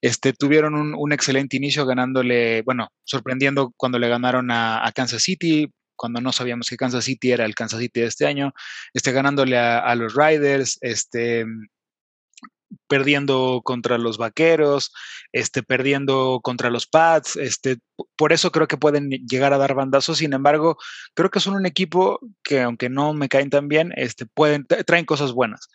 [0.00, 6.20] Este, tuvieron un, excelente inicio ganándole, bueno, sorprendiendo cuando le ganaron a, Kansas City, cuando
[6.20, 8.52] no sabíamos que Kansas City era el Kansas City de este año,
[8.94, 11.44] este, ganándole a, a los Riders, este,
[12.92, 14.92] perdiendo contra los vaqueros,
[15.32, 17.78] este, perdiendo contra los Pats, este,
[18.16, 20.18] por eso creo que pueden llegar a dar bandazos.
[20.18, 20.76] Sin embargo,
[21.14, 25.06] creo que son un equipo que, aunque no me caen tan bien, este, pueden, traen
[25.06, 25.70] cosas buenas.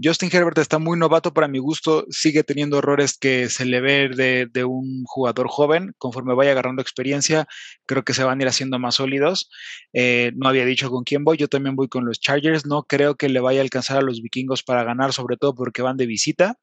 [0.00, 4.48] Justin Herbert está muy novato para mi gusto, sigue teniendo errores que se le ve
[4.52, 5.92] de, un jugador joven.
[5.98, 7.48] Conforme vaya agarrando experiencia,
[7.84, 9.50] creo que se van a ir haciendo más sólidos.
[9.92, 12.64] Eh, no había dicho con quién voy, yo también voy con los Chargers.
[12.64, 15.82] No creo que le vaya a alcanzar a los vikingos para ganar, sobre todo porque
[15.82, 16.57] van de visita.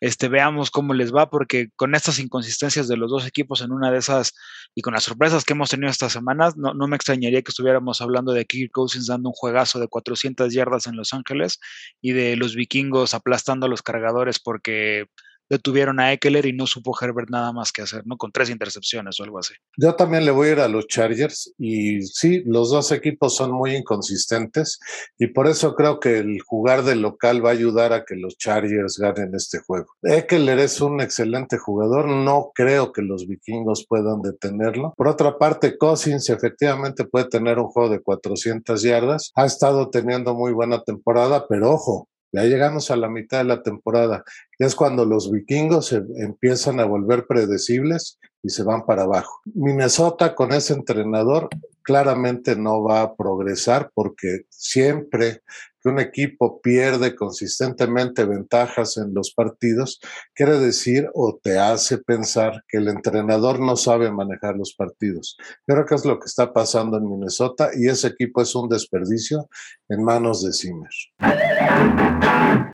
[0.00, 3.90] Este, veamos cómo les va, porque con estas inconsistencias de los dos equipos en una
[3.90, 4.34] de esas
[4.74, 8.00] y con las sorpresas que hemos tenido estas semanas, no, no me extrañaría que estuviéramos
[8.00, 11.58] hablando de Kirk Cousins dando un juegazo de 400 yardas en Los Ángeles
[12.02, 15.06] y de los vikingos aplastando a los cargadores porque
[15.48, 18.16] detuvieron a Eckler y no supo Herbert nada más que hacer, ¿no?
[18.16, 19.54] Con tres intercepciones o algo así.
[19.76, 23.52] Yo también le voy a ir a los Chargers y sí, los dos equipos son
[23.52, 24.78] muy inconsistentes
[25.18, 28.36] y por eso creo que el jugar de local va a ayudar a que los
[28.36, 29.86] Chargers ganen este juego.
[30.02, 34.94] Eckler es un excelente jugador, no creo que los vikingos puedan detenerlo.
[34.96, 40.34] Por otra parte, Cousins efectivamente puede tener un juego de 400 yardas, ha estado teniendo
[40.34, 42.08] muy buena temporada, pero ojo,
[42.42, 44.24] ya llegamos a la mitad de la temporada.
[44.58, 49.40] Ya es cuando los vikingos empiezan a volver predecibles y se van para abajo.
[49.54, 51.48] Minnesota con ese entrenador
[51.82, 55.42] claramente no va a progresar porque siempre
[55.82, 60.00] que un equipo pierde consistentemente ventajas en los partidos,
[60.32, 65.36] quiere decir o te hace pensar que el entrenador no sabe manejar los partidos.
[65.66, 69.48] Creo que es lo que está pasando en Minnesota y ese equipo es un desperdicio
[69.88, 70.90] en manos de Zimmer.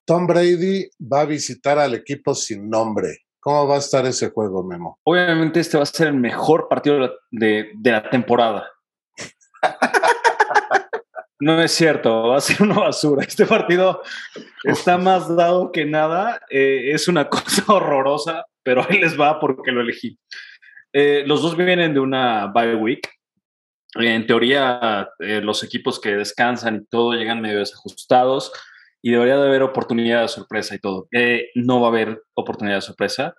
[0.04, 3.20] Tom Brady va a visitar al equipo sin nombre.
[3.42, 5.00] ¿Cómo va a estar ese juego, Memo?
[5.02, 8.70] Obviamente este va a ser el mejor partido de, la temporada.
[11.40, 13.24] No es cierto, va a ser una basura.
[13.24, 14.00] Este partido
[14.62, 16.40] está más dado que nada.
[16.50, 20.16] Eh, es una cosa horrorosa, pero ahí les va porque lo elegí.
[20.92, 23.10] Eh, los dos vienen de una bye week.
[23.96, 28.52] En teoría, eh, los equipos que descansan y todo llegan medio desajustados
[29.02, 31.08] y debería de haber oportunidad de sorpresa y todo.
[31.12, 33.34] Eh, no va a haber oportunidad de sorpresa.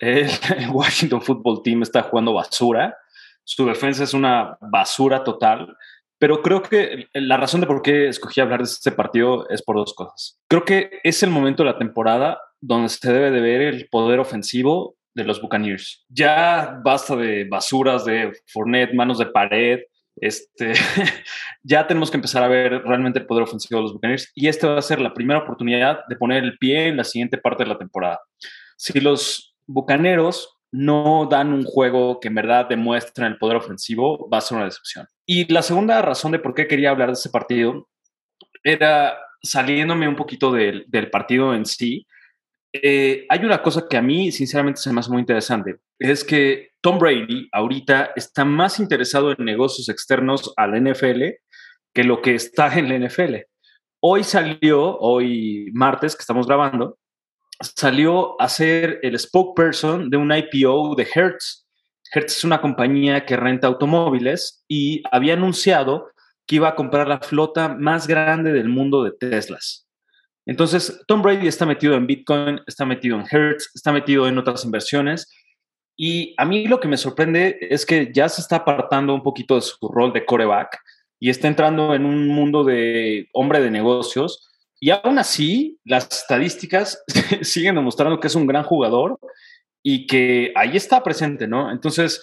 [0.00, 0.28] El
[0.72, 2.96] Washington Football Team está jugando basura.
[3.44, 5.76] Su defensa es una basura total.
[6.18, 9.74] Pero creo que la razón de por qué escogí hablar de este partido es por
[9.74, 10.38] dos cosas.
[10.48, 14.20] Creo que es el momento de la temporada donde se debe de ver el poder
[14.20, 16.06] ofensivo de los Buccaneers.
[16.08, 19.80] Ya basta de basuras de Fournette, manos de pared,
[20.16, 20.72] este,
[21.62, 24.68] ya tenemos que empezar a ver realmente el poder ofensivo de los Buccaneers y esta
[24.68, 27.70] va a ser la primera oportunidad de poner el pie en la siguiente parte de
[27.70, 28.20] la temporada.
[28.76, 34.38] Si los Bucaneros no dan un juego que en verdad demuestra el poder ofensivo, va
[34.38, 35.06] a ser una decepción.
[35.26, 37.88] Y la segunda razón de por qué quería hablar de ese partido
[38.64, 42.06] era saliéndome un poquito del, del partido en sí,
[42.72, 46.98] eh, hay una cosa que a mí sinceramente se me muy interesante, es que Tom
[46.98, 51.22] Brady ahorita está más interesado en negocios externos al NFL
[51.92, 53.36] que lo que está en la NFL.
[54.00, 56.98] Hoy salió, hoy martes que estamos grabando,
[57.60, 61.66] salió a ser el spokesperson de un IPO de Hertz.
[62.12, 66.10] Hertz es una compañía que renta automóviles y había anunciado
[66.46, 69.86] que iba a comprar la flota más grande del mundo de Teslas.
[70.46, 74.64] Entonces, Tom Brady está metido en Bitcoin, está metido en Hertz, está metido en otras
[74.64, 75.30] inversiones.
[75.96, 79.54] Y a mí lo que me sorprende es que ya se está apartando un poquito
[79.54, 80.78] de su rol de coreback
[81.20, 84.48] y está entrando en un mundo de hombre de negocios
[84.80, 87.04] Y aún así, las estadísticas
[87.42, 89.20] siguen demostrando que es un gran jugador
[89.84, 91.70] y que ahí está presente, ¿no?
[91.70, 92.20] Entonces,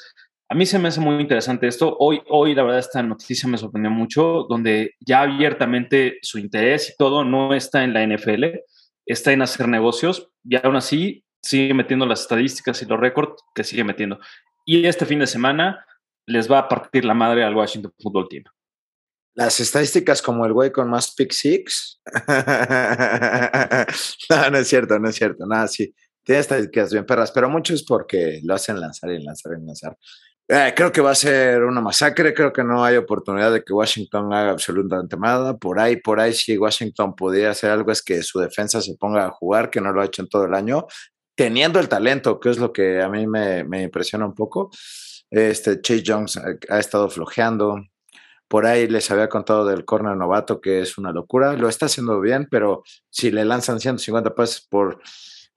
[0.52, 1.96] a mí se me hace muy interesante esto.
[2.00, 6.96] Hoy, hoy la verdad, esta noticia me sorprendió mucho, donde ya abiertamente su interés y
[6.98, 8.46] todo no está en la NFL,
[9.06, 13.64] está en hacer negocios y aún así sigue metiendo las estadísticas y los récords que
[13.64, 14.20] sigue metiendo.
[14.66, 15.86] Y este fin de semana
[16.26, 18.44] les va a partir la madre al Washington Football Team.
[19.36, 22.02] Las estadísticas como el güey con más pick six.
[24.30, 25.46] no, no es cierto, no es cierto.
[25.46, 25.94] Nada, sí.
[26.24, 29.96] Tiene estadísticas bien perras, pero mucho es porque lo hacen lanzar y lanzar y lanzar.
[30.52, 32.34] Eh, creo que va a ser una masacre.
[32.34, 35.56] Creo que no hay oportunidad de que Washington haga absolutamente nada.
[35.56, 39.28] Por ahí, por ahí, si Washington pudiera hacer algo, es que su defensa se ponga
[39.28, 40.88] a jugar, que no lo ha hecho en todo el año,
[41.36, 44.72] teniendo el talento, que es lo que a mí me, impresiona un poco.
[45.30, 47.84] Este Chase Jones ha, ha, estado flojeando.
[48.48, 51.54] Por ahí les había contado del corner novato, que es una locura.
[51.54, 52.82] Lo está haciendo bien, pero
[53.12, 55.00] si le lanzan 150 pases por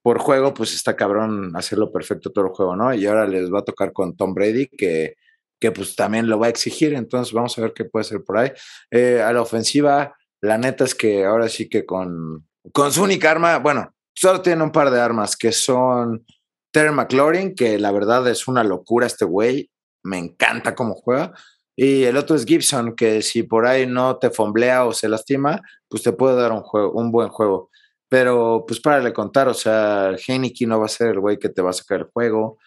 [0.03, 2.93] por juego, pues está cabrón hacerlo perfecto todo el juego, ¿no?
[2.93, 5.15] Y ahora les va a tocar con Tom Brady, que,
[5.61, 8.39] que pues también lo va a exigir, entonces vamos a ver qué puede ser por
[8.39, 8.51] ahí.
[8.91, 13.31] Eh, a la ofensiva, la neta es que ahora sí que con, con su única
[13.31, 16.27] arma, bueno, solo tiene un par de armas, que son
[16.73, 19.71] Terry McLaurin, que la verdad es una locura este güey,
[20.03, 21.33] me encanta cómo juega.
[21.77, 25.63] Y el otro es Gibson, que si por ahí no te fomblea o se lastima,
[25.89, 27.71] pues te puede dar un, juego, un buen juego.
[28.13, 31.49] Pero pues para le contar, o sea, Heineken no va a ser el güey que
[31.49, 32.59] te va a sacar el juego,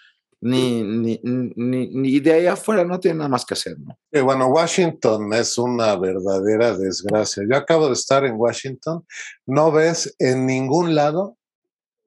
[0.42, 3.96] ni, ni, ni, ni, de ahí afuera no tiene nada más que hacer, ¿no?
[4.24, 7.44] Bueno, Washington es una verdadera desgracia.
[7.48, 9.06] Yo acabo de estar en Washington,
[9.46, 11.38] no ves en ningún lado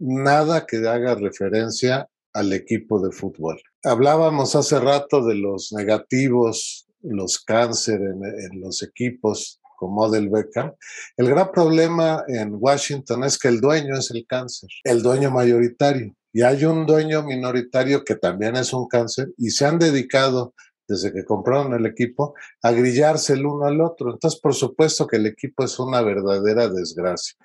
[0.01, 3.63] nada que haga referencia al equipo de fútbol.
[3.85, 10.73] Hablábamos hace rato de los negativos, los cáncer en, en los equipos como del Beckham.
[11.17, 16.15] El gran problema en Washington es que el dueño es el cáncer, el dueño mayoritario.
[16.33, 20.55] Y hay un dueño minoritario que también es un cáncer y se han dedicado
[20.89, 24.11] desde que compraron el equipo, a grillarse el uno al otro.
[24.11, 27.37] Entonces, por supuesto que el equipo es una verdadera desgracia.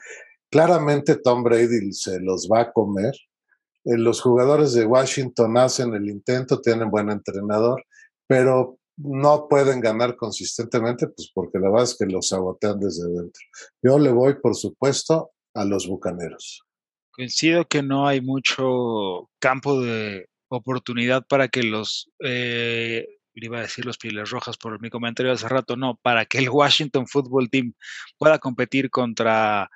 [0.50, 3.14] Claramente Tom Brady se los va a comer.
[3.84, 7.84] Eh, los jugadores de Washington hacen el intento, tienen buen entrenador,
[8.28, 13.42] pero no pueden ganar consistentemente, pues porque la verdad es que los sabotean desde dentro.
[13.82, 16.64] Yo le voy, por supuesto, a los bucaneros.
[17.12, 23.86] Coincido que no hay mucho campo de oportunidad para que los, eh, iba a decir
[23.86, 27.74] los Pieles Rojas por mi comentario hace rato, no, para que el Washington Football Team
[28.18, 29.70] pueda competir contra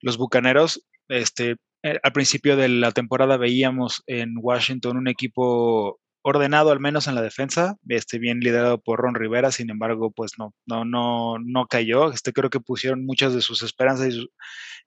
[0.00, 0.84] los bucaneros.
[1.08, 7.06] Este, eh, al principio de la temporada veíamos en Washington un equipo ordenado al menos
[7.06, 11.38] en la defensa, este, bien liderado por Ron Rivera, sin embargo, pues no, no, no,
[11.38, 12.10] no cayó.
[12.10, 14.14] Este, creo que pusieron muchas de sus esperanzas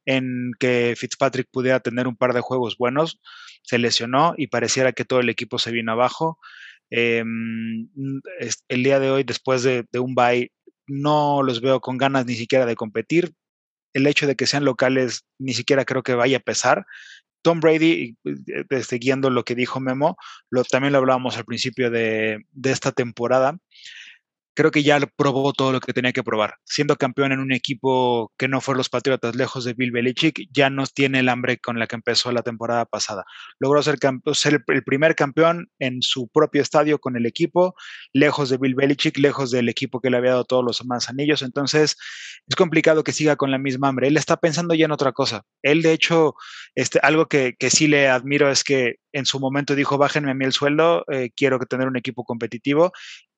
[0.05, 3.21] en que Fitzpatrick pudiera tener un par de juegos buenos.
[3.61, 6.39] Se lesionó y pareciera que todo el equipo se vino abajo.
[6.89, 7.87] Em,
[8.67, 10.51] el día de hoy, después de, de un bye,
[10.87, 13.33] no los veo con ganas ni siquiera de competir.
[13.93, 16.87] El hecho de que sean locales ni siquiera creo que vaya a pesar.
[17.47, 18.17] Tom Brady,
[18.67, 20.17] este, guiando lo que dijo Memo,
[20.49, 23.57] lo, también lo hablábamos al principio de esta temporada,
[24.57, 26.55] creo que ya probó todo lo que tenía que probar.
[26.65, 30.71] Siendo campeón en un equipo que no fue los Patriotas, lejos de Bill Belichick, ya
[30.71, 33.23] no tiene el hambre con la que empezó la temporada pasada.
[33.59, 33.99] Logró ser,
[34.67, 37.75] el primer campeón en su propio estadio con el equipo,
[38.13, 41.43] lejos de Bill Belichick, lejos del equipo que le había dado todos los demás anillos.
[41.43, 41.95] Entonces,
[42.47, 44.07] es complicado que siga con la misma hambre.
[44.07, 45.43] Él está pensando ya en otra cosa.
[45.61, 46.33] Él, de hecho,
[46.73, 50.33] este, algo que, que sí le admiro es que en su momento dijo, bájenme a
[50.33, 52.91] mí el sueldo, eh, quiero tener un equipo competitivo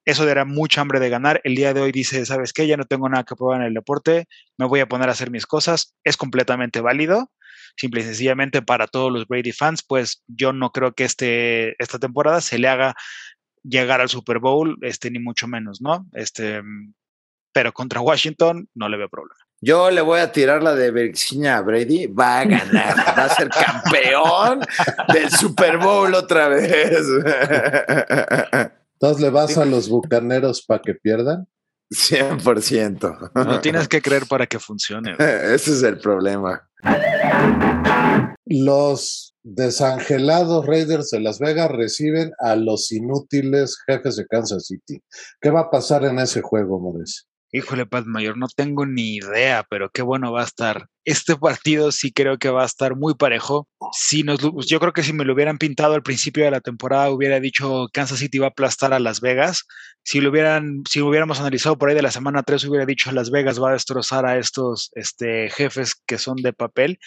[0.09, 1.41] eso era mucha hambre de ganar.
[1.43, 2.67] El día de hoy dice, ¿sabes qué?
[2.67, 5.31] Ya no tengo nada que probar en el deporte, me voy a poner a hacer
[5.31, 5.95] mis cosas.
[6.03, 7.31] Es completamente válido.
[7.77, 11.99] Simple y sencillamente para todos los Brady fans, pues yo no creo que este, esta
[11.99, 12.95] temporada se le haga
[13.63, 16.07] llegar al Super Bowl, este, ni mucho menos, ¿no?
[16.13, 16.61] Este,
[17.53, 19.35] pero contra Washington no le veo problema.
[19.61, 22.07] Yo le voy a tirar la de Virginia Brady.
[22.07, 24.61] Va a ganar, va a ser campeón
[25.13, 27.05] del Super Bowl otra vez.
[29.01, 31.47] Entonces le vas a los bucaneros para que pierdan.
[31.89, 33.31] 100%.
[33.33, 35.15] No tienes que creer para que funcione.
[35.19, 36.69] Ese es el problema.
[38.45, 45.01] Los desangelados Raiders de Las Vegas reciben a los inútiles jefes de Kansas City.
[45.39, 47.23] ¿Qué va a pasar en ese juego, Mauricio?
[47.51, 50.87] Híjole, Pat Mayor, no tengo ni idea, pero qué bueno va a estar.
[51.03, 53.67] Este partido sí creo que va a estar muy parejo.
[53.91, 57.09] Si nos, yo creo que si me lo hubieran pintado al principio de la temporada,
[57.09, 59.65] hubiera dicho Kansas City va a aplastar a Las Vegas.
[60.03, 63.11] Si lo hubieran, si lo hubiéramos analizado por ahí de la semana 3, hubiera dicho
[63.11, 66.99] Las Vegas va a destrozar a estos este, jefes que son de papel.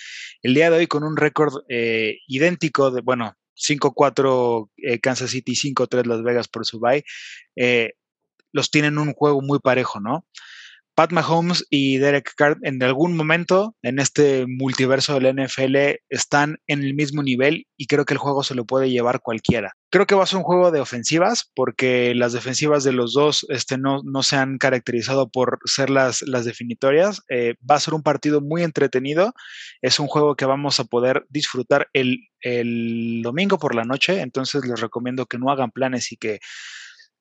[0.43, 5.53] El día de hoy con un récord eh, idéntico de, bueno, 5-4 eh, Kansas City,
[5.53, 6.81] 5-3 Las Vegas por su.
[7.55, 7.93] Eh,
[8.53, 10.27] los tienen un juego muy parejo, ¿no?
[10.95, 15.77] Pat Mahomes y Derek Carr en algún momento en este multiverso del NFL
[16.11, 19.73] están en el mismo nivel y creo que el juego se lo puede llevar cualquiera.
[19.91, 23.47] Creo que va a ser un juego de ofensivas porque las defensivas de los dos
[23.49, 27.23] este, no, no se han caracterizado por ser las, las definitorias.
[27.31, 29.33] Eh, va a ser un partido muy entretenido.
[29.81, 34.21] Es un juego que vamos a poder disfrutar el, el domingo por la noche.
[34.21, 36.41] Entonces les recomiendo que no hagan planes y que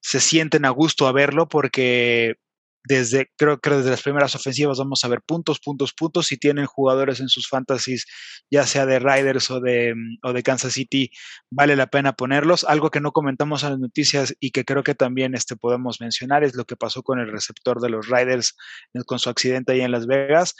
[0.02, 2.36] se sienten a gusto a verlo porque
[2.84, 6.28] desde, creo que desde las primeras ofensivas vamos a ver puntos, puntos, puntos.
[6.28, 8.06] Si tienen jugadores en sus fantasies,
[8.50, 11.12] ya sea de Riders o de, mm, o de Kansas City,
[11.52, 12.64] vale la pena ponerlos.
[12.64, 16.44] Algo que no comentamos en las noticias y que creo que también este, podemos mencionar
[16.44, 18.56] es lo que pasó con el receptor de los Riders
[18.94, 20.56] eh, con su accidente ahí en Las Vegas.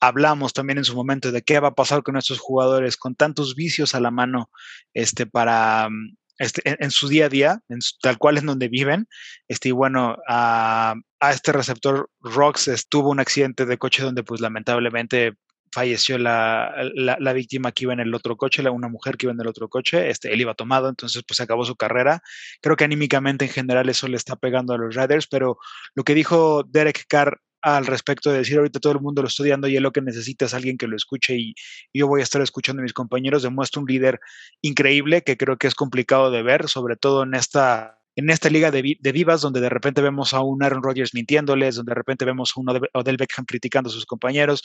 [0.00, 3.54] Hablamos también en su momento de qué va a pasar con estos jugadores con tantos
[3.54, 4.50] vicios a la mano
[4.94, 7.60] este, para, mm, este, en, su día a día,
[8.00, 9.06] tal cual es donde viven.
[9.46, 10.94] Este, y bueno, a,
[11.30, 15.34] este receptor Rox tuvo un accidente de coche donde pues lamentablemente
[15.72, 19.40] falleció la, la, víctima que iba en el otro coche, una mujer que iba en
[19.40, 22.22] el otro coche, este, él iba tomado, entonces pues acabó su carrera.
[22.60, 25.58] Creo que anímicamente en general eso le está pegando a los Riders, pero
[25.94, 29.68] lo que dijo Derek Carr al respecto de decir ahorita todo el mundo lo estudiando
[29.68, 31.54] y es lo que necesita es alguien que lo escuche y,
[31.94, 34.20] yo voy a estar escuchando a mis compañeros, demuestra un líder
[34.60, 38.70] increíble que creo que es complicado de ver, sobre todo en esta en esta liga
[38.70, 42.26] de, de vivas donde de repente vemos a un Aaron Rodgers mintiéndoles, donde de repente
[42.26, 44.62] vemos a un Odell Beckham criticando a sus compañeros,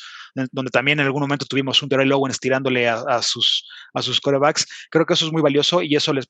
[0.51, 4.67] donde también en algún momento tuvimos un Terrell Owens tirándole a, sus, a sus corebacks.
[4.89, 6.27] Creo que eso es muy valioso y eso les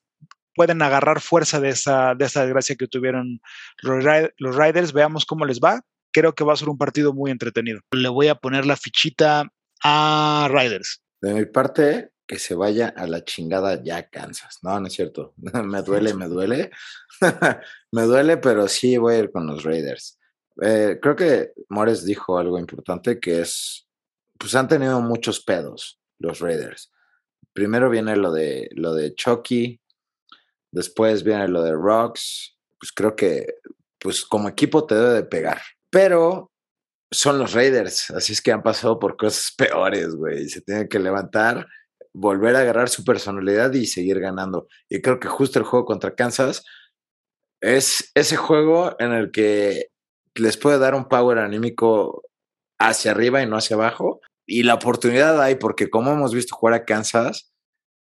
[0.53, 3.39] pueden agarrar fuerza de esa, de esa desgracia que tuvieron
[3.82, 4.03] los,
[4.38, 4.93] los Riders.
[4.93, 5.82] Veamos cómo les va
[6.18, 7.82] creo que va a ser un partido muy entretenido.
[7.91, 9.53] Le voy a poner la fichita
[9.84, 11.03] a Riders.
[11.22, 14.57] De mi parte, que se vaya a la chingada ya Kansas.
[14.63, 15.36] No, no es cierto.
[15.38, 16.72] me duele, me duele.
[17.91, 20.18] me duele, pero sí voy a ir con los Raiders.
[20.59, 23.88] Eh, creo que Mores dijo algo importante que es,
[24.39, 26.91] pues han tenido muchos pedos los Raiders.
[27.53, 29.80] Primero viene lo de lo de Chucky,
[30.72, 32.57] después viene lo de Rocks.
[32.80, 33.53] Pues creo que,
[33.99, 36.51] pues como equipo te debe de pegar pero
[37.11, 40.49] son los Raiders, así es que han pasado por cosas peores, güey.
[40.49, 41.67] Se tienen que levantar,
[42.13, 44.67] volver a agarrar su personalidad y seguir ganando.
[44.89, 46.63] Y creo que justo el juego contra Kansas
[47.61, 49.88] es ese juego en el que
[50.35, 52.23] les puede dar un power anímico
[52.79, 54.19] hacia arriba y no hacia abajo.
[54.45, 57.51] Y la oportunidad hay, porque como hemos visto jugar a Kansas,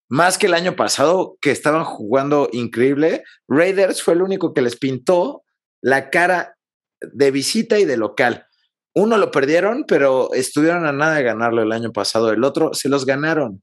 [0.09, 4.77] más que el año pasado, que estaban jugando increíble, Raiders fue el único que les
[4.77, 5.43] pintó
[5.83, 6.55] la cara
[7.13, 8.47] de visita y de local.
[8.95, 12.31] Uno lo perdieron, pero estuvieron a nada de ganarlo el año pasado.
[12.31, 13.63] El otro se los ganaron.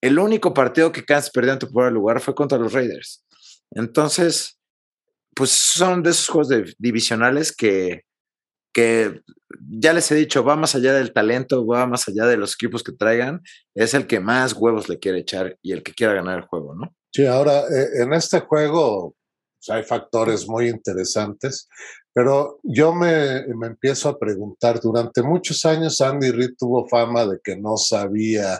[0.00, 3.24] El único partido que Kansas perdió en temporada lugar fue contra los Raiders.
[3.72, 4.58] Entonces,
[5.34, 8.02] pues son de esos juegos divisionales que,
[8.72, 9.20] que
[9.70, 12.82] ya les he dicho, va más allá del talento, va más allá de los equipos
[12.82, 13.42] que traigan,
[13.74, 16.74] es el que más huevos le quiere echar y el que quiera ganar el juego,
[16.74, 16.94] ¿no?
[17.12, 19.14] Sí, ahora eh, en este juego
[19.68, 21.68] hay factores muy interesantes,
[22.12, 27.38] pero yo me, me, empiezo a preguntar, durante muchos años Andy Reid tuvo fama de
[27.42, 28.58] que no sabía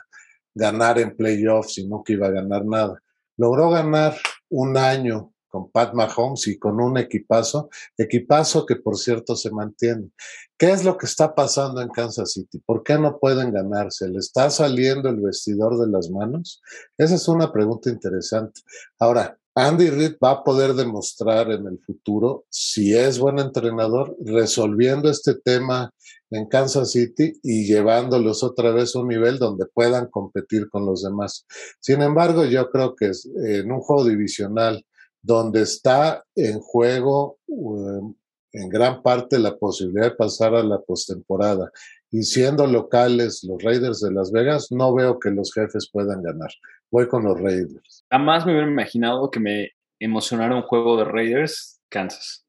[0.54, 3.02] ganar en playoffs y que iba a ganar nada.
[3.36, 4.16] Logró ganar
[4.50, 10.10] un año con Pat Mahomes y con un equipazo, equipazo que por cierto se mantiene.
[10.56, 12.58] ¿Qué es lo que está pasando en Kansas City?
[12.64, 14.08] ¿Por qué no pueden ganarse?
[14.08, 16.62] ¿Le está saliendo el vestidor de las manos?
[16.96, 18.62] Esa es una pregunta interesante.
[18.98, 25.10] Ahora, Andy Reid va a poder demostrar en el futuro si es buen entrenador, resolviendo
[25.10, 25.92] este tema
[26.30, 31.02] en Kansas City y llevándolos otra vez a un nivel donde puedan competir con los
[31.02, 31.44] demás.
[31.80, 33.12] Sin embargo, yo creo que
[33.44, 34.82] en un juego divisional
[35.20, 38.14] donde está en juego um,
[38.52, 41.70] en gran parte la posibilidad de pasar a la postemporada
[42.10, 46.50] y siendo locales los Raiders de Las Vegas, no veo que los jefes puedan ganar.
[46.92, 48.04] Voy con los Raiders.
[48.10, 52.46] Jamás me hubiera imaginado que me emocionara un juego de Raiders Kansas.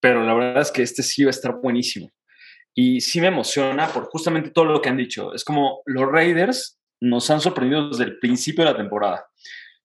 [0.00, 2.10] Pero la verdad es que este sí va a estar buenísimo.
[2.74, 5.32] Y sí me emociona por justamente todo lo que han dicho.
[5.32, 9.26] Es como los Raiders nos han sorprendido desde el principio de la temporada.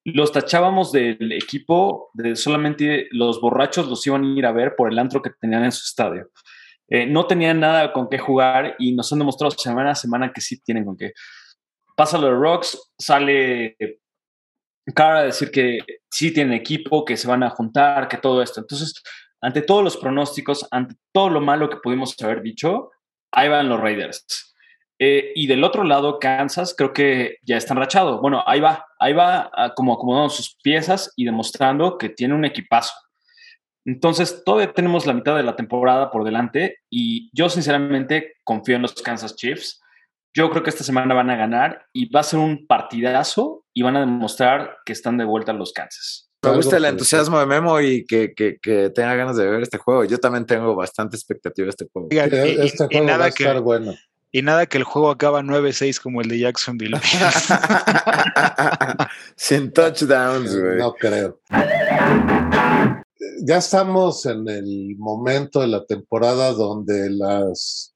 [0.03, 4.91] Los tachábamos del equipo de solamente los borrachos los iban a ir a ver por
[4.91, 6.29] el antro que tenían en su estadio.
[6.89, 10.41] eh, no tenían nada con qué jugar y nos han demostrado semana a semana que
[10.41, 11.13] sí tienen con qué.
[11.95, 13.75] Pasa lo de Rocks, sale
[14.95, 15.79] Cara a decir que
[16.11, 18.59] sí tienen equipo, que se van a juntar, que todo esto.
[18.59, 19.01] Entonces,
[19.39, 22.91] ante todos los pronósticos, ante todo lo malo que pudimos haber dicho,
[23.31, 24.53] ahí van los Raiders.
[24.99, 28.19] Eh, y del otro lado, Kansas creo que ya está enrachado.
[28.19, 32.43] Bueno, ahí va, ahí va ah, como acomodando sus piezas y demostrando que tiene un
[32.43, 32.93] equipazo.
[33.85, 38.81] Entonces, todavía tenemos la mitad de la temporada por delante y yo sinceramente confío en
[38.81, 39.81] los Kansas Chiefs.
[40.35, 43.83] Yo creo que esta semana van a ganar y va a ser un partidazo y
[43.83, 46.29] van a demostrar que están de vuelta los Kansas.
[46.41, 49.77] Me gusta el entusiasmo de Memo y que, que, que, tenga ganas de ver este
[49.77, 50.03] juego.
[50.03, 52.09] Yo también tengo bastante expectativa de este juego.
[52.11, 53.93] y, este juego nada va a estar bueno.
[54.31, 56.97] Y nada que el juego acaba 9-6 como el de Jacksonville.
[59.35, 60.79] Sin touchdowns, güey.
[60.79, 61.39] No creo.
[63.45, 67.92] Ya estamos en el momento de la temporada donde las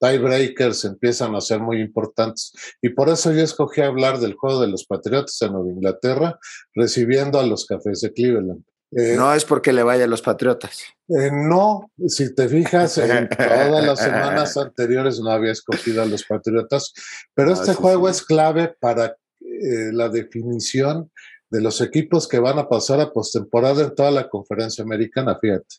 [0.00, 2.52] tiebreakers empiezan a ser muy importantes.
[2.80, 6.38] Y por eso yo escogí hablar del juego de los Patriotas en Nueva Inglaterra,
[6.74, 8.62] recibiendo a los Cafés de Cleveland.
[8.90, 10.82] Eh, no es porque le vaya a los Patriotas.
[11.08, 16.24] Eh, no, si te fijas, en todas las semanas anteriores no había escogido a los
[16.24, 16.92] Patriotas,
[17.34, 21.10] pero este juego es clave para eh, la definición
[21.50, 25.76] de los equipos que van a pasar a postemporada en toda la conferencia americana, fíjate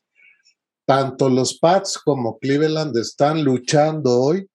[0.90, 4.50] tanto los Pats como Cleveland están luchando hoy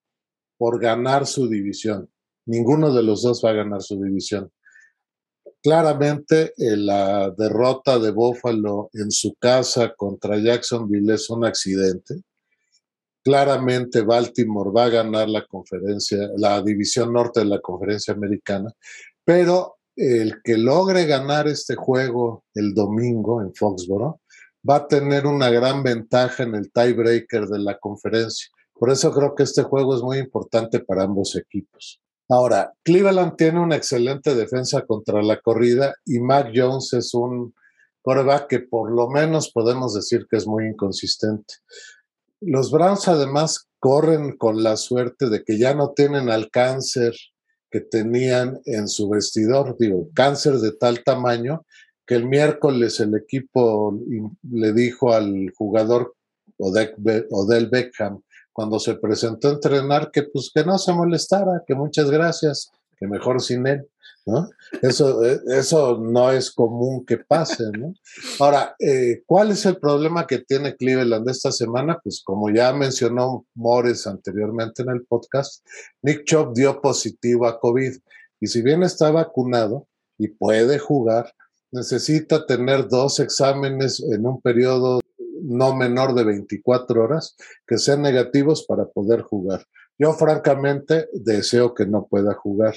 [0.59, 2.11] por ganar su división.
[2.47, 4.51] Ninguno de los dos va a ganar su división.
[5.63, 12.23] Claramente eh, la derrota de Buffalo en su casa contra Jacksonville es un accidente.
[13.23, 18.73] Claramente Baltimore va a ganar la conferencia, la división norte de la conferencia americana,
[19.25, 24.19] pero el que logre ganar este juego el domingo en Foxborough
[24.69, 28.49] va a tener una gran ventaja en el tiebreaker de la conferencia.
[28.73, 32.01] Por eso creo que este juego es muy importante para ambos equipos.
[32.29, 37.55] Ahora, Cleveland tiene una excelente defensa contra la corrida y Mac Jones es un
[38.03, 41.55] quarterback que por lo menos podemos decir que es muy inconsistente.
[42.41, 47.15] Los Browns además corren con la suerte de que ya no tienen al cáncer
[47.71, 51.65] que tenían en su vestidor, digo, cáncer de tal tamaño
[52.07, 53.99] que el miércoles el equipo
[54.51, 56.15] le dijo al jugador
[56.59, 58.21] Odell Beckham
[58.53, 63.09] cuando se presentó a entrenar que pues que no se molestara, que muchas gracias, que
[63.09, 63.85] mejor sin él,
[64.27, 64.49] ¿no?
[64.81, 67.95] Eso, eh, eso no es común que pase, ¿no?
[68.39, 71.99] Ahora, eh, ¿cuál es el problema que tiene Cleveland esta semana?
[72.03, 75.67] Pues como ya mencionó Morris anteriormente en el podcast,
[76.03, 77.93] Nick Chubb dio positivo a COVID
[78.41, 81.35] y si bien está vacunado y puede jugar,
[81.75, 85.01] necesita tener dos exámenes en un periodo
[85.43, 89.67] no menor de 24 horas que sean negativos para poder jugar.
[89.99, 92.75] Yo francamente deseo que no pueda jugar.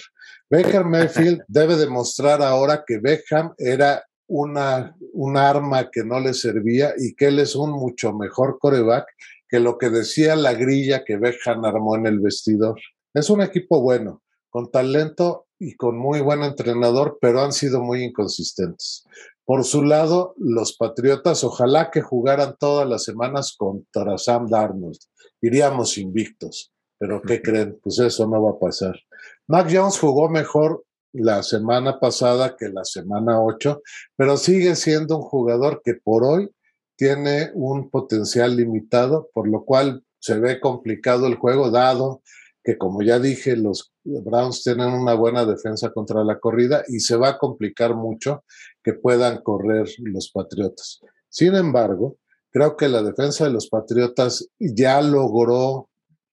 [0.49, 6.93] Baker Mayfield debe demostrar ahora que Beckham era una, un arma que no le servía
[6.97, 9.05] y que él es un mucho mejor coreback
[9.47, 12.79] que lo que decía la grilla que Beckham armó en el vestidor.
[13.13, 18.03] Es un equipo bueno, con talento y con muy buen entrenador, pero han sido muy
[18.03, 19.05] inconsistentes.
[19.45, 24.97] Por su lado, los Patriotas, ojalá que jugaran todas las semanas contra Sam Darnold.
[25.41, 27.79] Iríamos invictos, pero ¿qué creen?
[27.81, 28.95] Pues eso no va a pasar.
[29.47, 30.83] Mac Jones jugó mejor
[31.13, 33.81] la semana pasada que la semana 8,
[34.15, 36.49] pero sigue siendo un jugador que por hoy
[36.97, 42.21] tiene un potencial limitado, por lo cual se ve complicado el juego, dado
[42.67, 47.17] que como ya dije, los Browns tienen una buena defensa contra la corrida y se
[47.17, 48.43] va a complicar mucho
[48.83, 51.01] que puedan correr los Patriotas.
[51.29, 52.17] Sin embargo,
[52.51, 55.89] creo que la defensa de los Patriotas ya logró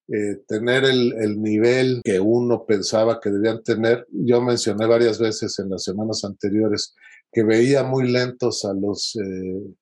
[0.09, 4.07] eh, tener el, nivel que uno pensaba que debían tener.
[4.13, 6.95] Yo mencioné varias veces en las semanas anteriores
[7.33, 9.75] que veía muy lentos a los eh,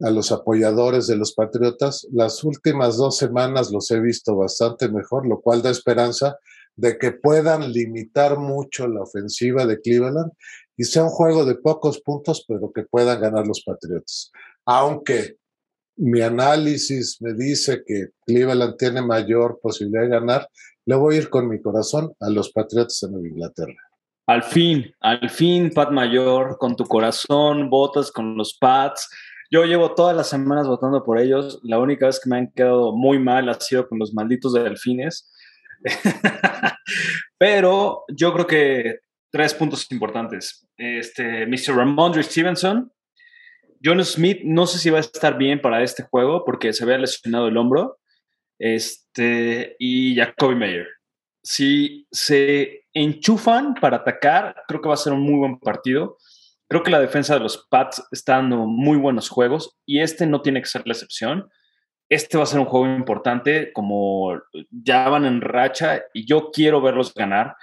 [0.00, 2.06] a los apoyadores de los Patriotas.
[2.12, 6.38] Las últimas dos semanas los he visto bastante mejor, lo cual da esperanza
[6.76, 10.32] de que puedan limitar mucho la ofensiva de Cleveland
[10.76, 14.30] y sea un juego de pocos puntos, pero que puedan ganar los Patriotas.
[14.66, 15.36] Aunque
[15.96, 20.48] mi análisis me dice que Cleveland tiene mayor posibilidad de ganar,
[20.84, 23.74] le voy a ir con mi corazón a los Patriotas Nueva Inglaterra.
[24.26, 29.08] Al fin, al fin, Pat Mayor, con tu corazón, votas con los Pats
[29.50, 31.60] yo llevo todas las semanas votando por ellos.
[31.62, 35.30] La única vez que me han quedado muy mal ha sido con los malditos delfines.
[37.38, 39.00] Pero yo creo que
[39.30, 40.66] tres puntos importantes.
[40.76, 41.76] Este, Mr.
[41.76, 42.92] Ramondre Stevenson.
[43.84, 46.98] John Smith, no sé si va a estar bien para este juego porque se había
[46.98, 47.98] lesionado el hombro.
[48.58, 50.88] este, y Jacoby Mayer.
[51.42, 56.16] Si se enchufan para atacar, creo que va a ser un muy buen partido.
[56.68, 60.40] Creo que la defensa de los Pats está dando muy buenos juegos y este no
[60.40, 61.48] tiene que ser la excepción.
[62.08, 64.40] Este va a ser un juego importante, como
[64.70, 67.56] ya van en racha y yo quiero verlos ganar.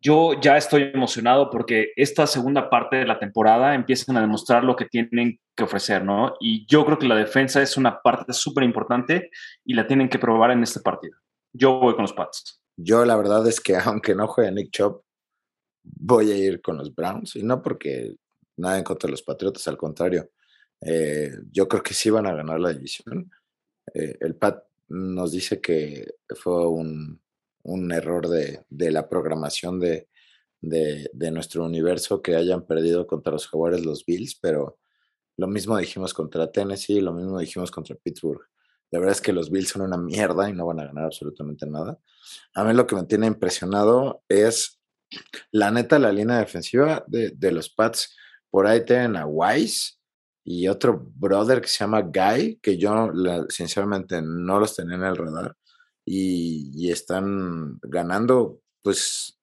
[0.00, 4.76] Yo ya estoy emocionado porque esta segunda parte de la temporada empiezan a demostrar lo
[4.76, 6.34] que tienen que ofrecer, ¿no?
[6.40, 9.30] Y yo creo que la defensa es una parte súper importante
[9.64, 11.18] y la tienen que probar en este partido.
[11.52, 12.60] Yo voy con los Pats.
[12.76, 15.02] Yo la verdad es que aunque no juegue Nick Chop,
[15.82, 18.16] voy a ir con los Browns y no porque
[18.56, 20.30] nada en contra de los Patriotas, al contrario.
[20.80, 23.30] Eh, yo creo que sí van a ganar la división.
[23.94, 27.20] Eh, el Pat nos dice que fue un,
[27.92, 30.08] error de, la programación de,
[30.60, 34.78] de, nuestro universo que hayan perdido contra los Jaguares los Bills, pero
[35.36, 38.42] lo mismo dijimos contra Tennessee, lo mismo dijimos contra Pittsburgh.
[38.90, 41.66] La verdad es que los Bills son una mierda y no van a ganar absolutamente
[41.66, 41.98] nada.
[42.54, 44.80] A mí lo que me tiene impresionado es,
[45.50, 48.14] la neta, la línea defensiva de, de los Pats
[48.50, 49.94] por ahí tienen a Wise
[50.44, 53.10] y otro brother que se llama Guy, que yo
[53.48, 55.56] sinceramente no los tenía en el radar
[56.04, 59.40] y, están ganando, pues,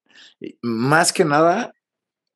[0.62, 1.74] más que nada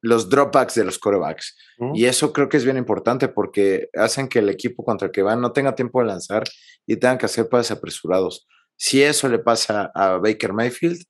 [0.01, 1.55] los dropbacks de los corebacks.
[1.93, 5.21] Y eso creo que es bien importante porque hacen que el equipo contra el que
[5.21, 6.43] van no tenga tiempo de lanzar
[6.85, 8.47] y tengan que hacer pases apresurados.
[8.75, 11.01] Si eso le pasa a Baker Mayfield,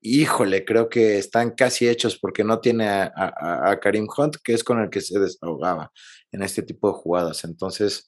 [0.00, 4.80] híjole, creo que están casi hechos porque no tiene a, Karim Hunt, que es con
[4.80, 5.92] el que se desahogaba
[6.32, 7.44] en este tipo de jugadas.
[7.44, 8.06] Entonces,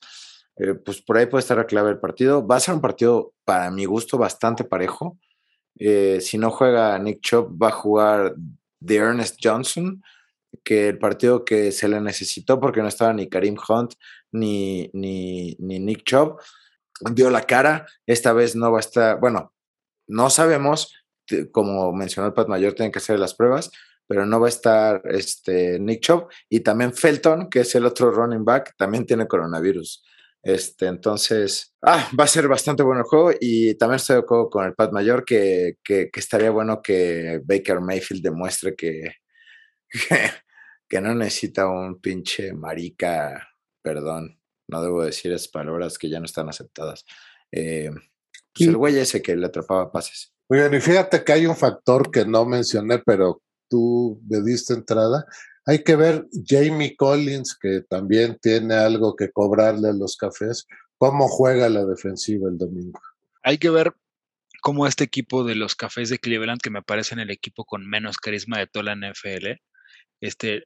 [0.57, 2.47] eh, pues por ahí puede estar la clave del partido.
[2.47, 5.19] Va a ser un partido, para mi gusto, bastante parejo.
[5.79, 8.35] Eh, si no juega Nick Chop, va a jugar
[8.81, 10.03] de Ernest Johnson,
[10.65, 13.95] que el partido que se le necesitó porque no estaba ni Karim Hunt
[14.33, 16.41] ni, ni, ni Nick Chop,
[17.13, 17.87] dio la cara.
[18.07, 19.55] Esta vez no va a estar, bueno,
[20.07, 20.93] no sabemos
[21.53, 23.71] como mencionó el Pat Mayor, tienen que hacer las pruebas,
[24.07, 28.11] pero no va a estar este, Nick Chubb y también Felton, que es el otro
[28.11, 30.03] running back, también tiene coronavirus.
[30.43, 34.49] Este, entonces, ah, va a ser bastante bueno el juego y también estoy de acuerdo
[34.49, 39.17] con el Pat Mayor que, que, estaría bueno que Baker Mayfield demuestre que,
[40.89, 43.49] que, no necesita un pinche marica,
[43.83, 47.05] perdón, no debo decir esas palabras que ya no están aceptadas.
[47.53, 47.91] Eh,
[48.55, 50.35] pues el güey ese que le atrapaba pases.
[50.51, 55.25] Bien, y fíjate que hay un factor que no mencioné, pero tú me diste entrada.
[55.65, 60.67] Hay que ver Jamie Collins, que también tiene algo que cobrarle a los cafés,
[60.99, 63.01] cómo juega la defensiva el domingo.
[63.45, 63.95] Hay que ver
[64.61, 68.19] cómo este equipo de los cafés de Cleveland, que me parece el equipo con menos
[68.19, 69.61] carisma de toda la NFL,
[70.21, 70.65] este,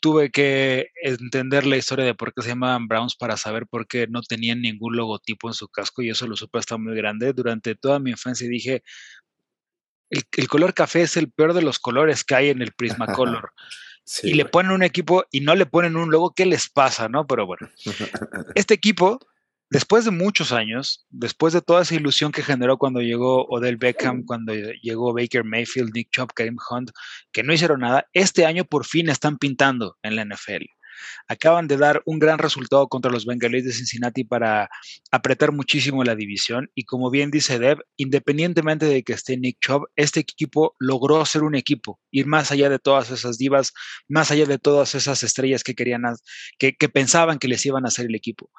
[0.00, 4.06] tuve que entender la historia de por qué se llamaban Browns para saber por qué
[4.08, 7.32] no tenían ningún logotipo en su casco y eso lo supe hasta muy grande.
[7.32, 8.82] Durante toda mi infancia dije,
[10.10, 13.52] el, color café es el peor de los colores que hay en el Prismacolor.
[14.22, 17.26] y le ponen un equipo y no le ponen un logo, ¿qué les pasa, no?
[17.26, 17.68] Pero bueno,
[18.54, 19.18] este equipo,
[19.70, 24.24] después de muchos años, después de toda esa ilusión que generó cuando llegó Odell Beckham,
[24.24, 26.90] cuando llegó Baker Mayfield, Nick Chubb, Karim Hunt,
[27.32, 30.64] que no hicieron nada, este año por fin están pintando en la NFL.
[31.28, 34.68] Acaban de dar un gran resultado contra los Bengalíes de Cincinnati para
[35.10, 39.86] apretar muchísimo la división y como bien dice Deb, independientemente de que esté Nick Chubb,
[39.96, 43.72] este equipo logró ser un equipo, ir más allá de todas esas divas,
[44.08, 46.02] más allá de todas esas estrellas que querían,
[46.58, 48.50] que, que pensaban que les iban a hacer el equipo.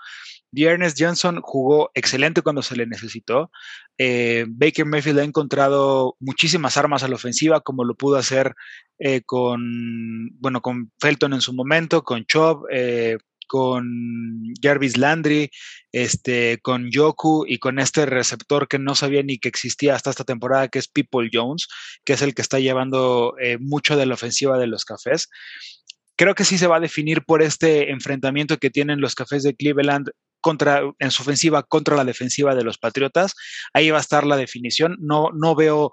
[0.55, 3.51] Ernest Johnson jugó excelente cuando se le necesitó.
[3.97, 8.55] Eh, Baker Mayfield ha encontrado muchísimas armas a la ofensiva, como lo pudo hacer
[8.97, 13.17] eh, con, bueno, con Felton en su momento, con Chubb, eh,
[13.47, 15.49] con Jarvis Landry,
[15.91, 20.23] este, con Yoku y con este receptor que no sabía ni que existía hasta esta
[20.23, 21.67] temporada, que es People Jones,
[22.05, 25.30] que es el que está llevando mucho de la ofensiva de los cafés
[26.19, 29.55] creo que sí se va a definir por este enfrentamiento que tienen los cafés de
[29.55, 30.09] Cleveland
[30.41, 33.36] contra, en su ofensiva contra la defensiva de los Patriotas.
[33.73, 34.97] Ahí va a estar la definición.
[34.99, 35.91] No, no veo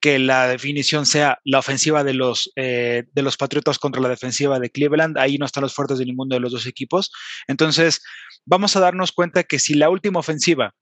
[0.00, 4.58] que la definición sea la ofensiva de los, eh, de los Patriotas contra la defensiva
[4.58, 5.18] de Cleveland.
[5.18, 7.12] Ahí no están los fuertes de ninguno de los dos equipos.
[7.46, 8.02] Entonces,
[8.46, 10.74] vamos a darnos cuenta que si la última ofensiva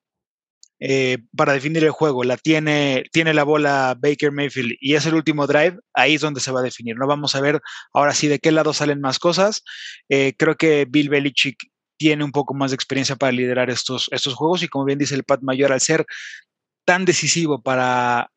[0.80, 5.14] eh, para definir el juego la tiene, tiene la bola Baker Mayfield y es el
[5.14, 6.96] último drive, ahí es donde se va a definir.
[6.96, 7.60] No vamos a ver
[7.92, 9.64] ahora sí de qué lado salen más cosas.
[10.08, 11.56] Eh, creo que Bill Belichick
[11.98, 15.16] tiene un poco más de experiencia para liderar estos, estos juegos y como bien dice
[15.16, 16.06] el Pat Mayor, al ser
[16.84, 18.30] tan decisivo para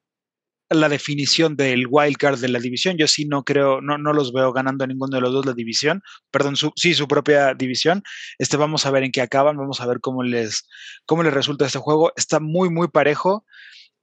[0.71, 2.97] la definición del wild card de la división.
[2.97, 5.53] Yo sí no creo, no, no los veo ganando a ninguno de los dos la
[5.53, 6.01] división,
[6.31, 8.03] perdón, su, sí, su propia división.
[8.39, 10.67] Este, vamos a ver en qué acaban, vamos a ver cómo les,
[11.05, 12.11] cómo les resulta este juego.
[12.15, 13.45] Está muy, muy parejo.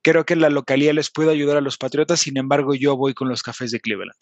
[0.02, 3.28] Creo que la localidad les puede ayudar a los Patriotas, sin embargo, yo voy con
[3.28, 4.14] los cafés de Cleveland.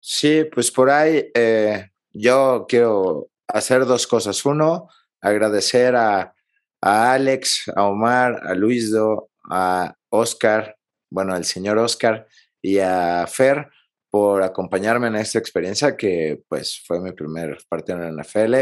[0.00, 4.44] Sí, pues por ahí eh, yo quiero hacer dos cosas.
[4.44, 4.88] Uno,
[5.20, 6.34] agradecer a,
[6.80, 10.76] Alex, a Omar, a Luisdo, a Oscar,
[11.10, 12.26] bueno, al señor Oscar
[12.60, 13.70] y a Fer
[14.10, 18.54] por acompañarme en esta experiencia que pues fue mi primer partido en la NFL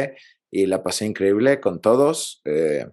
[0.51, 2.42] y la pasé increíble con todos.
[2.44, 2.86] Eh,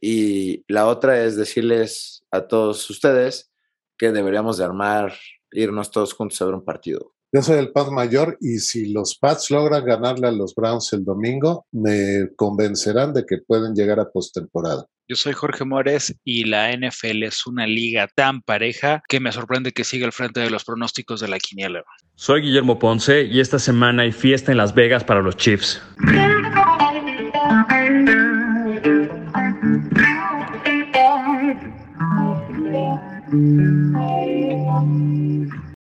[0.00, 3.52] y la otra es decirles a todos ustedes
[3.96, 5.14] que deberíamos de armar,
[5.52, 7.13] irnos todos juntos a ver un partido.
[7.34, 11.04] Yo soy el Paz Mayor y si los Pats logran ganarle a los Browns el
[11.04, 14.86] domingo, me convencerán de que pueden llegar a postemporada.
[15.08, 19.72] Yo soy Jorge Mores y la NFL es una liga tan pareja que me sorprende
[19.72, 21.82] que siga al frente de los pronósticos de la quiniela.
[22.14, 25.82] Soy Guillermo Ponce y esta semana hay fiesta en Las Vegas para los Chiefs.